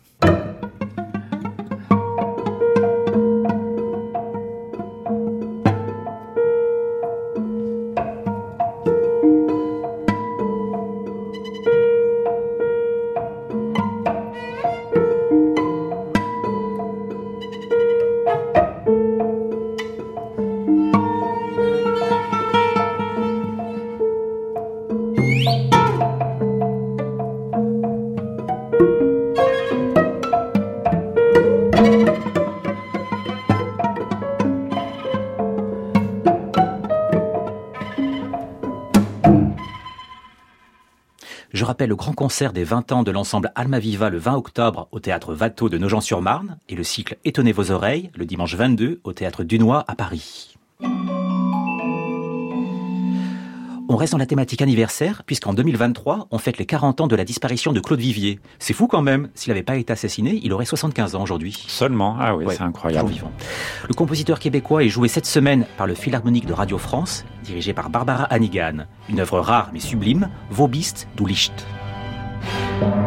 Concert 42.17 42.53
des 42.53 42.65
20 42.65 42.91
ans 42.91 43.03
de 43.05 43.13
l'ensemble 43.13 43.53
Alma 43.55 43.79
Viva 43.79 44.11
le 44.11 44.19
20 44.19 44.35
octobre 44.35 44.89
au 44.91 44.99
théâtre 44.99 45.37
Watteau 45.39 45.69
de 45.69 45.79
Nogent-sur-Marne 45.79 46.59
et 46.69 46.75
le 46.75 46.83
cycle 46.83 47.17
Étonnez 47.25 47.53
vos 47.53 47.71
oreilles 47.71 48.11
le 48.17 48.25
dimanche 48.25 48.57
22 48.57 49.01
au 49.05 49.13
théâtre 49.13 49.45
Dunois 49.45 49.85
à 49.87 49.95
Paris. 49.95 50.57
On 53.89 53.97
reste 53.97 54.13
dans 54.13 54.19
la 54.19 54.27
thématique 54.27 54.63
anniversaire, 54.63 55.23
puisqu'en 55.25 55.55
2023, 55.55 56.27
on 56.33 56.39
fête 56.39 56.59
les 56.59 56.67
40 56.67 57.03
ans 57.03 57.07
de 57.07 57.15
la 57.15 57.25
disparition 57.25 57.73
de 57.73 57.79
Claude 57.79 58.01
Vivier. 58.01 58.41
C'est 58.59 58.73
fou 58.73 58.89
quand 58.89 59.03
même, 59.03 59.29
s'il 59.35 59.53
n'avait 59.53 59.63
pas 59.63 59.77
été 59.77 59.93
assassiné, 59.93 60.41
il 60.43 60.53
aurait 60.53 60.65
75 60.65 61.15
ans 61.15 61.23
aujourd'hui. 61.23 61.65
Seulement 61.69 62.17
Ah 62.19 62.35
oui, 62.35 62.47
c'est 62.49 62.63
incroyable. 62.63 63.11
Vivant. 63.11 63.31
Le 63.89 63.95
compositeur 63.95 64.41
québécois 64.41 64.83
est 64.83 64.89
joué 64.89 65.07
cette 65.07 65.27
semaine 65.27 65.67
par 65.77 65.87
le 65.87 65.95
Philharmonique 65.95 66.47
de 66.47 66.53
Radio 66.53 66.79
France, 66.79 67.25
dirigé 67.45 67.75
par 67.75 67.91
Barbara 67.91 68.25
Hannigan. 68.25 68.87
Une 69.09 69.21
œuvre 69.21 69.39
rare 69.39 69.71
mais 69.73 69.81
sublime, 69.81 70.31
Vobist 70.51 71.07
du 71.17 71.23
you 72.79 73.07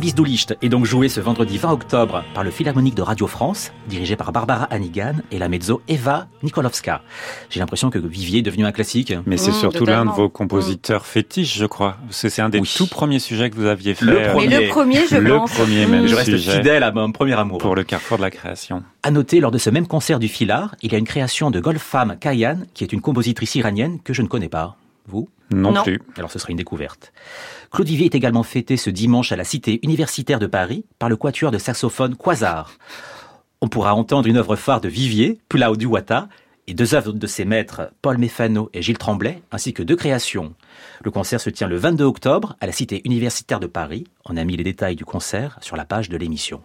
Vobis 0.00 0.14
du 0.14 0.24
Licht 0.24 0.56
est 0.62 0.70
donc 0.70 0.86
joué 0.86 1.10
ce 1.10 1.20
vendredi 1.20 1.58
20 1.58 1.72
octobre 1.72 2.24
par 2.32 2.42
le 2.42 2.50
Philharmonique 2.50 2.94
de 2.94 3.02
Radio 3.02 3.26
France, 3.26 3.70
dirigé 3.86 4.16
par 4.16 4.32
Barbara 4.32 4.64
Hannigan 4.70 5.16
et 5.30 5.38
la 5.38 5.50
mezzo 5.50 5.82
Eva 5.88 6.26
Nikolovska. 6.42 7.02
J'ai 7.50 7.60
l'impression 7.60 7.90
que 7.90 7.98
Vivier 7.98 8.38
est 8.38 8.42
devenu 8.42 8.64
un 8.64 8.72
classique. 8.72 9.12
Mais 9.26 9.36
c'est 9.36 9.50
Mmh, 9.50 9.54
surtout 9.60 9.84
l'un 9.84 10.06
de 10.06 10.10
vos 10.10 10.30
compositeurs 10.30 11.04
fétiches, 11.04 11.54
je 11.58 11.66
crois. 11.66 11.98
C'est 12.08 12.40
un 12.40 12.48
des 12.48 12.60
Oui. 12.60 12.74
tout 12.74 12.86
premiers 12.86 13.18
sujets 13.18 13.50
que 13.50 13.56
vous 13.56 13.66
aviez 13.66 13.92
fait. 13.94 14.06
Le 14.06 14.20
euh, 14.22 14.30
premier. 14.32 14.48
Mais 14.48 14.60
le 14.62 14.68
premier, 14.68 15.00
je 15.06 15.16
Le 15.18 15.36
pense. 15.36 15.52
premier 15.52 15.84
même. 15.84 16.04
Mmh. 16.04 16.08
Je 16.08 16.14
reste 16.14 16.30
sujet. 16.30 16.56
fidèle 16.56 16.82
à 16.82 16.92
mon 16.92 17.12
premier 17.12 17.34
amour. 17.38 17.58
Pour 17.58 17.74
le 17.76 17.84
carrefour 17.84 18.16
de 18.16 18.22
la 18.22 18.30
création. 18.30 18.82
À 19.02 19.10
noter, 19.10 19.38
lors 19.40 19.50
de 19.50 19.58
ce 19.58 19.68
même 19.68 19.86
concert 19.86 20.18
du 20.18 20.28
Philhar, 20.28 20.76
il 20.80 20.92
y 20.92 20.94
a 20.94 20.98
une 20.98 21.04
création 21.06 21.50
de 21.50 21.60
Golfam 21.60 22.16
Kayan, 22.18 22.56
qui 22.72 22.84
est 22.84 22.94
une 22.94 23.02
compositrice 23.02 23.54
iranienne 23.56 23.98
que 24.02 24.14
je 24.14 24.22
ne 24.22 24.28
connais 24.28 24.48
pas. 24.48 24.76
Vous? 25.10 25.28
Non, 25.52 25.72
Non. 25.72 25.82
plus. 25.82 26.00
Alors 26.16 26.30
ce 26.30 26.38
sera 26.38 26.50
une 26.50 26.56
découverte. 26.56 27.12
Claude 27.72 27.88
Vivier 27.88 28.06
est 28.06 28.14
également 28.14 28.42
fêté 28.44 28.76
ce 28.76 28.88
dimanche 28.90 29.32
à 29.32 29.36
la 29.36 29.44
Cité 29.44 29.80
universitaire 29.82 30.38
de 30.38 30.46
Paris 30.46 30.84
par 30.98 31.08
le 31.08 31.16
quatuor 31.16 31.50
de 31.50 31.58
saxophone 31.58 32.14
Quasar. 32.16 32.70
On 33.60 33.68
pourra 33.68 33.94
entendre 33.94 34.28
une 34.28 34.36
œuvre 34.38 34.56
phare 34.56 34.80
de 34.80 34.88
Vivier, 34.88 35.38
Pulao 35.48 35.76
Duwata, 35.76 36.28
et 36.66 36.74
deux 36.74 36.94
œuvres 36.94 37.12
de 37.12 37.26
ses 37.26 37.44
maîtres, 37.44 37.90
Paul 38.00 38.16
Méfano 38.16 38.70
et 38.72 38.80
Gilles 38.80 38.96
Tremblay, 38.98 39.42
ainsi 39.50 39.72
que 39.72 39.82
deux 39.82 39.96
créations. 39.96 40.54
Le 41.02 41.10
concert 41.10 41.40
se 41.40 41.50
tient 41.50 41.66
le 41.66 41.76
22 41.76 42.04
octobre 42.04 42.54
à 42.60 42.66
la 42.66 42.72
Cité 42.72 43.02
universitaire 43.04 43.58
de 43.58 43.66
Paris. 43.66 44.04
On 44.24 44.36
a 44.36 44.44
mis 44.44 44.56
les 44.56 44.62
détails 44.64 44.94
du 44.94 45.04
concert 45.04 45.58
sur 45.62 45.74
la 45.76 45.84
page 45.84 46.08
de 46.08 46.16
l'émission. 46.16 46.62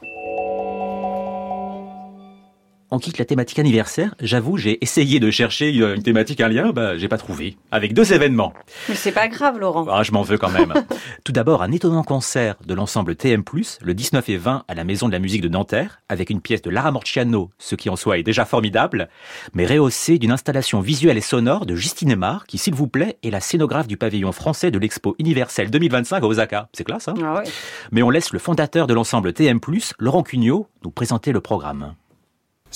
On 2.91 2.99
quitte 2.99 3.17
la 3.17 3.25
thématique 3.25 3.57
anniversaire. 3.57 4.13
J'avoue, 4.21 4.57
j'ai 4.57 4.83
essayé 4.83 5.19
de 5.19 5.31
chercher 5.31 5.71
une 5.71 6.03
thématique, 6.03 6.39
un 6.39 6.49
lien, 6.49 6.71
bah, 6.71 6.97
j'ai 6.97 7.07
pas 7.07 7.17
trouvé. 7.17 7.57
Avec 7.71 7.93
deux 7.95 8.13
événements. 8.13 8.53
Mais 8.87 8.95
c'est 8.95 9.11
pas 9.11 9.27
grave, 9.27 9.57
Laurent. 9.57 9.87
Ah, 9.89 10.03
je 10.03 10.11
m'en 10.11 10.21
veux 10.21 10.37
quand 10.37 10.51
même. 10.51 10.71
Tout 11.23 11.31
d'abord, 11.31 11.63
un 11.63 11.71
étonnant 11.71 12.03
concert 12.03 12.55
de 12.65 12.73
l'ensemble 12.75 13.15
TM+, 13.15 13.43
le 13.81 13.93
19 13.95 14.29
et 14.29 14.37
20 14.37 14.65
à 14.67 14.75
la 14.75 14.83
Maison 14.83 15.07
de 15.07 15.13
la 15.13 15.19
Musique 15.19 15.41
de 15.41 15.49
Nanterre, 15.49 16.01
avec 16.09 16.29
une 16.29 16.41
pièce 16.41 16.61
de 16.61 16.69
Lara 16.69 16.91
Morciano, 16.91 17.49
ce 17.57 17.73
qui 17.73 17.89
en 17.89 17.95
soi 17.95 18.19
est 18.19 18.23
déjà 18.23 18.45
formidable, 18.45 19.09
mais 19.55 19.65
rehaussé 19.65 20.19
d'une 20.19 20.31
installation 20.31 20.79
visuelle 20.79 21.17
et 21.17 21.21
sonore 21.21 21.65
de 21.65 21.75
Justine 21.75 22.11
Aymar, 22.11 22.45
qui, 22.45 22.59
s'il 22.59 22.75
vous 22.75 22.87
plaît, 22.87 23.17
est 23.23 23.31
la 23.31 23.39
scénographe 23.39 23.87
du 23.87 23.97
pavillon 23.97 24.31
français 24.31 24.69
de 24.69 24.77
l'Expo 24.77 25.15
universelle 25.17 25.71
2025 25.71 26.23
à 26.23 26.27
Osaka. 26.27 26.69
C'est 26.71 26.83
classe, 26.83 27.07
hein? 27.07 27.15
Ah 27.23 27.39
ouais. 27.39 27.49
Mais 27.91 28.03
on 28.03 28.11
laisse 28.11 28.31
le 28.31 28.39
fondateur 28.39 28.85
de 28.85 28.93
l'ensemble 28.93 29.33
TM+, 29.33 29.59
Laurent 29.97 30.21
Cugnot, 30.21 30.67
nous 30.83 30.91
présenter 30.91 31.31
le 31.31 31.41
programme. 31.41 31.95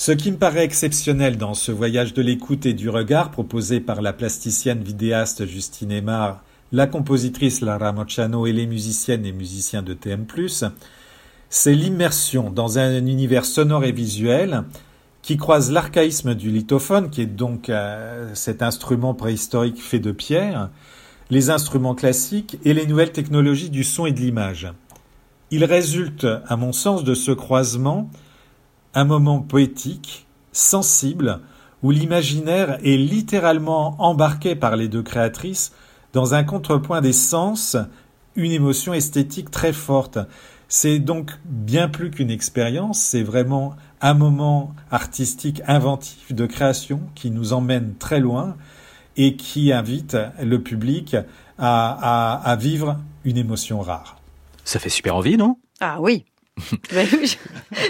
Ce 0.00 0.12
qui 0.12 0.32
me 0.32 0.38
paraît 0.38 0.64
exceptionnel 0.64 1.36
dans 1.36 1.52
ce 1.52 1.70
voyage 1.70 2.14
de 2.14 2.22
l'écoute 2.22 2.64
et 2.64 2.72
du 2.72 2.88
regard 2.88 3.30
proposé 3.30 3.80
par 3.80 4.00
la 4.00 4.14
plasticienne 4.14 4.82
vidéaste 4.82 5.44
Justine 5.44 5.92
Aymar, 5.92 6.42
la 6.72 6.86
compositrice 6.86 7.60
Lara 7.60 7.92
Mocciano 7.92 8.46
et 8.46 8.54
les 8.54 8.66
musiciennes 8.66 9.26
et 9.26 9.32
musiciens 9.32 9.82
de 9.82 9.92
TM+, 9.92 10.24
c'est 11.50 11.74
l'immersion 11.74 12.48
dans 12.48 12.78
un 12.78 13.04
univers 13.06 13.44
sonore 13.44 13.84
et 13.84 13.92
visuel 13.92 14.64
qui 15.20 15.36
croise 15.36 15.70
l'archaïsme 15.70 16.34
du 16.34 16.50
lithophone, 16.50 17.10
qui 17.10 17.20
est 17.20 17.26
donc 17.26 17.68
euh, 17.68 18.30
cet 18.32 18.62
instrument 18.62 19.12
préhistorique 19.12 19.82
fait 19.82 19.98
de 19.98 20.12
pierre, 20.12 20.70
les 21.28 21.50
instruments 21.50 21.94
classiques 21.94 22.58
et 22.64 22.72
les 22.72 22.86
nouvelles 22.86 23.12
technologies 23.12 23.68
du 23.68 23.84
son 23.84 24.06
et 24.06 24.12
de 24.12 24.20
l'image. 24.20 24.72
Il 25.50 25.62
résulte, 25.62 26.26
à 26.46 26.56
mon 26.56 26.72
sens, 26.72 27.04
de 27.04 27.12
ce 27.12 27.32
croisement 27.32 28.08
un 28.94 29.04
moment 29.04 29.40
poétique, 29.40 30.26
sensible, 30.52 31.40
où 31.82 31.90
l'imaginaire 31.90 32.78
est 32.84 32.96
littéralement 32.96 33.96
embarqué 34.02 34.54
par 34.54 34.76
les 34.76 34.88
deux 34.88 35.02
créatrices 35.02 35.72
dans 36.12 36.34
un 36.34 36.44
contrepoint 36.44 37.00
des 37.00 37.12
sens, 37.12 37.76
une 38.36 38.52
émotion 38.52 38.92
esthétique 38.92 39.50
très 39.50 39.72
forte. 39.72 40.18
C'est 40.68 40.98
donc 40.98 41.32
bien 41.44 41.88
plus 41.88 42.10
qu'une 42.10 42.30
expérience, 42.30 43.00
c'est 43.00 43.22
vraiment 43.22 43.74
un 44.00 44.14
moment 44.14 44.74
artistique 44.90 45.62
inventif 45.66 46.32
de 46.32 46.46
création 46.46 47.00
qui 47.14 47.30
nous 47.30 47.52
emmène 47.52 47.94
très 47.98 48.20
loin 48.20 48.56
et 49.16 49.36
qui 49.36 49.72
invite 49.72 50.16
le 50.42 50.62
public 50.62 51.16
à, 51.58 52.34
à, 52.38 52.50
à 52.50 52.56
vivre 52.56 52.98
une 53.24 53.36
émotion 53.36 53.80
rare. 53.80 54.16
Ça 54.64 54.78
fait 54.78 54.88
super 54.88 55.16
envie, 55.16 55.36
non? 55.36 55.56
Ah 55.80 56.00
oui. 56.00 56.24
Je, 56.90 57.34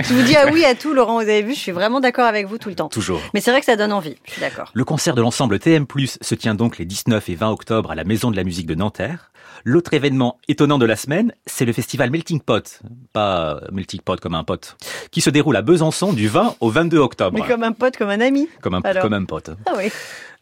je 0.04 0.14
vous 0.14 0.22
dis 0.22 0.36
ah 0.36 0.46
oui 0.52 0.64
à 0.64 0.74
tout, 0.74 0.92
Laurent. 0.94 1.14
Vous 1.14 1.28
avez 1.28 1.42
vu, 1.42 1.54
je 1.54 1.58
suis 1.58 1.72
vraiment 1.72 2.00
d'accord 2.00 2.26
avec 2.26 2.46
vous 2.46 2.58
tout 2.58 2.68
le 2.68 2.74
temps. 2.74 2.88
Toujours. 2.88 3.20
Mais 3.34 3.40
c'est 3.40 3.50
vrai 3.50 3.60
que 3.60 3.66
ça 3.66 3.76
donne 3.76 3.92
envie. 3.92 4.16
Je 4.24 4.32
suis 4.32 4.40
d'accord. 4.40 4.70
Le 4.74 4.84
concert 4.84 5.14
de 5.14 5.20
l'ensemble 5.20 5.58
TM+, 5.58 5.86
se 6.20 6.34
tient 6.34 6.54
donc 6.54 6.78
les 6.78 6.84
19 6.84 7.28
et 7.28 7.34
20 7.34 7.50
octobre 7.50 7.90
à 7.90 7.94
la 7.94 8.04
Maison 8.04 8.30
de 8.30 8.36
la 8.36 8.44
Musique 8.44 8.66
de 8.66 8.74
Nanterre. 8.74 9.30
L'autre 9.64 9.92
événement 9.92 10.38
étonnant 10.48 10.78
de 10.78 10.86
la 10.86 10.96
semaine, 10.96 11.32
c'est 11.46 11.64
le 11.64 11.72
festival 11.72 12.10
Melting 12.10 12.40
Pot. 12.40 12.80
Pas 13.12 13.60
Melting 13.72 14.00
Pot 14.00 14.18
comme 14.20 14.34
un 14.34 14.44
pote. 14.44 14.76
Qui 15.10 15.20
se 15.20 15.28
déroule 15.28 15.56
à 15.56 15.62
Besançon 15.62 16.12
du 16.12 16.28
20 16.28 16.56
au 16.60 16.70
22 16.70 16.98
octobre. 16.98 17.38
Mais 17.38 17.46
comme 17.46 17.62
un 17.62 17.72
pote, 17.72 17.96
comme 17.96 18.08
un 18.08 18.20
ami. 18.20 18.48
Comme 18.62 18.74
un, 18.74 18.80
Alors. 18.82 19.02
comme 19.02 19.12
un 19.12 19.24
pote. 19.24 19.50
Ah 19.66 19.72
oui. 19.76 19.90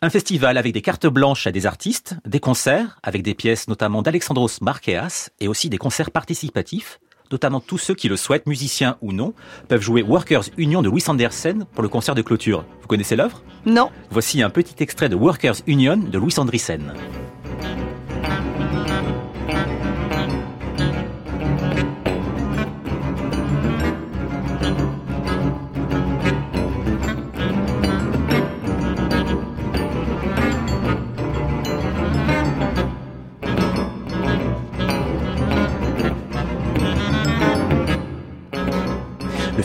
Un 0.00 0.10
festival 0.10 0.56
avec 0.56 0.72
des 0.72 0.82
cartes 0.82 1.08
blanches 1.08 1.48
à 1.48 1.52
des 1.52 1.66
artistes, 1.66 2.14
des 2.24 2.38
concerts 2.38 3.00
avec 3.02 3.22
des 3.22 3.34
pièces 3.34 3.66
notamment 3.66 4.02
d'Alexandros 4.02 4.60
Marqueas 4.60 5.30
et 5.40 5.48
aussi 5.48 5.68
des 5.68 5.78
concerts 5.78 6.12
participatifs. 6.12 7.00
Notamment 7.30 7.60
tous 7.60 7.78
ceux 7.78 7.94
qui 7.94 8.08
le 8.08 8.16
souhaitent, 8.16 8.46
musiciens 8.46 8.96
ou 9.02 9.12
non, 9.12 9.34
peuvent 9.68 9.82
jouer 9.82 10.02
Workers 10.02 10.44
Union 10.56 10.82
de 10.82 10.88
Louis 10.88 11.04
Andersen 11.06 11.66
pour 11.74 11.82
le 11.82 11.88
concert 11.88 12.14
de 12.14 12.22
clôture. 12.22 12.64
Vous 12.80 12.86
connaissez 12.88 13.16
l'œuvre? 13.16 13.42
Non. 13.66 13.90
Voici 14.10 14.42
un 14.42 14.50
petit 14.50 14.82
extrait 14.82 15.08
de 15.08 15.16
Workers 15.16 15.56
Union 15.66 15.96
de 15.96 16.18
Louis 16.18 16.34
Andriessen. 16.38 16.94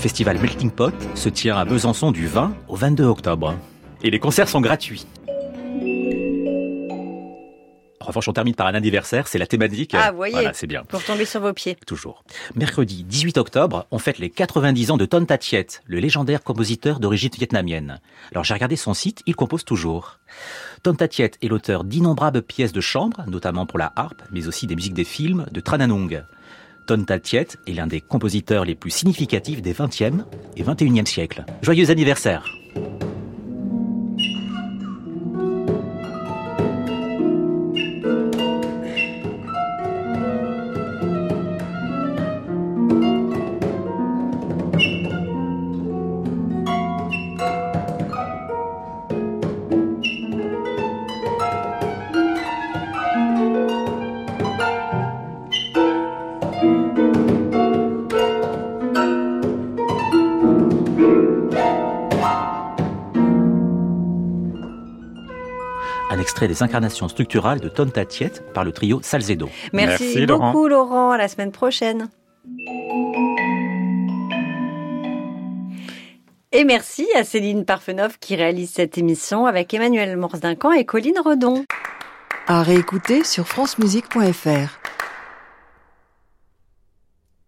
Festival 0.04 0.38
Melting 0.38 0.70
Pot 0.70 0.94
se 1.16 1.30
tient 1.30 1.56
à 1.56 1.64
Besançon 1.64 2.12
du 2.12 2.28
20 2.28 2.54
au 2.68 2.76
22 2.76 3.06
octobre. 3.06 3.56
Et 4.04 4.10
les 4.10 4.20
concerts 4.20 4.50
sont 4.50 4.60
gratuits. 4.60 5.08
En 8.02 8.08
revanche, 8.08 8.28
on 8.28 8.34
termine 8.34 8.54
par 8.54 8.68
un 8.68 8.74
anniversaire, 8.74 9.30
c'est 9.30 9.38
la 9.38 9.48
thématique. 9.48 9.96
Ah, 9.98 10.12
voyez. 10.12 10.34
Voilà, 10.34 10.52
c'est 10.52 10.68
bien. 10.68 10.84
Pour 10.84 11.02
tomber 11.06 11.24
sur 11.24 11.40
vos 11.40 11.54
pieds. 11.54 11.78
Toujours. 11.88 12.26
Mercredi 12.54 13.06
18 13.06 13.38
octobre, 13.38 13.88
on 13.92 13.98
fête 13.98 14.18
les 14.20 14.30
90 14.30 14.92
ans 14.92 14.98
de 14.98 15.06
Ton 15.06 15.24
That 15.24 15.40
le 15.86 16.00
légendaire 16.00 16.44
compositeur 16.44 17.00
d'origine 17.00 17.32
vietnamienne. 17.38 18.02
Alors 18.34 18.44
j'ai 18.44 18.54
regardé 18.54 18.76
son 18.76 18.94
site, 18.94 19.22
il 19.26 19.38
compose 19.38 19.64
toujours. 19.64 20.20
Ton 20.84 20.96
That 20.96 21.06
est 21.16 21.48
l'auteur 21.48 21.86
d'innombrables 21.86 22.42
pièces 22.42 22.74
de 22.74 22.82
chambre, 22.82 23.24
notamment 23.28 23.66
pour 23.66 23.80
la 23.80 23.94
harpe, 23.96 24.22
mais 24.34 24.50
aussi 24.50 24.68
des 24.68 24.76
musiques 24.76 24.96
des 24.96 25.06
films 25.06 25.46
de 25.50 25.62
Trananung. 25.62 26.24
Ton 26.86 27.06
Tiet 27.06 27.58
est 27.66 27.74
l'un 27.74 27.88
des 27.88 28.02
compositeurs 28.02 28.66
les 28.66 28.76
plus 28.76 28.92
significatifs 28.92 29.62
des 29.62 29.74
20e 29.74 30.26
et 30.58 30.64
21e 30.64 31.06
siècles. 31.06 31.46
Joyeux 31.62 31.90
anniversaire 31.90 32.46
extrait 66.24 66.48
des 66.48 66.64
incarnations 66.64 67.10
structurales 67.10 67.60
de 67.60 67.68
Tonta 67.68 68.06
Tiet 68.06 68.42
par 68.54 68.64
le 68.64 68.72
trio 68.72 69.02
Salzedo. 69.04 69.50
Merci, 69.74 70.26
beaucoup 70.26 70.70
Laurent. 70.70 71.12
à 71.12 71.18
la 71.18 71.28
semaine 71.28 71.52
prochaine. 71.52 72.08
Et 76.54 76.64
merci 76.64 77.08
à 77.16 77.26
Céline 77.26 77.66
Parfenoff 77.66 78.20
qui 78.20 78.38
réalise 78.38 78.72
cette 78.72 78.98
émission 78.98 79.46
avec 79.46 79.74
Emmanuel 79.74 80.16
Morse-Duncan 80.16 80.72
et 80.72 80.86
Colline 80.86 81.20
Redon. 81.20 81.66
À 82.48 82.64
réécouter 82.64 83.26
sur 83.26 83.46
francemusique.fr. 83.48 84.93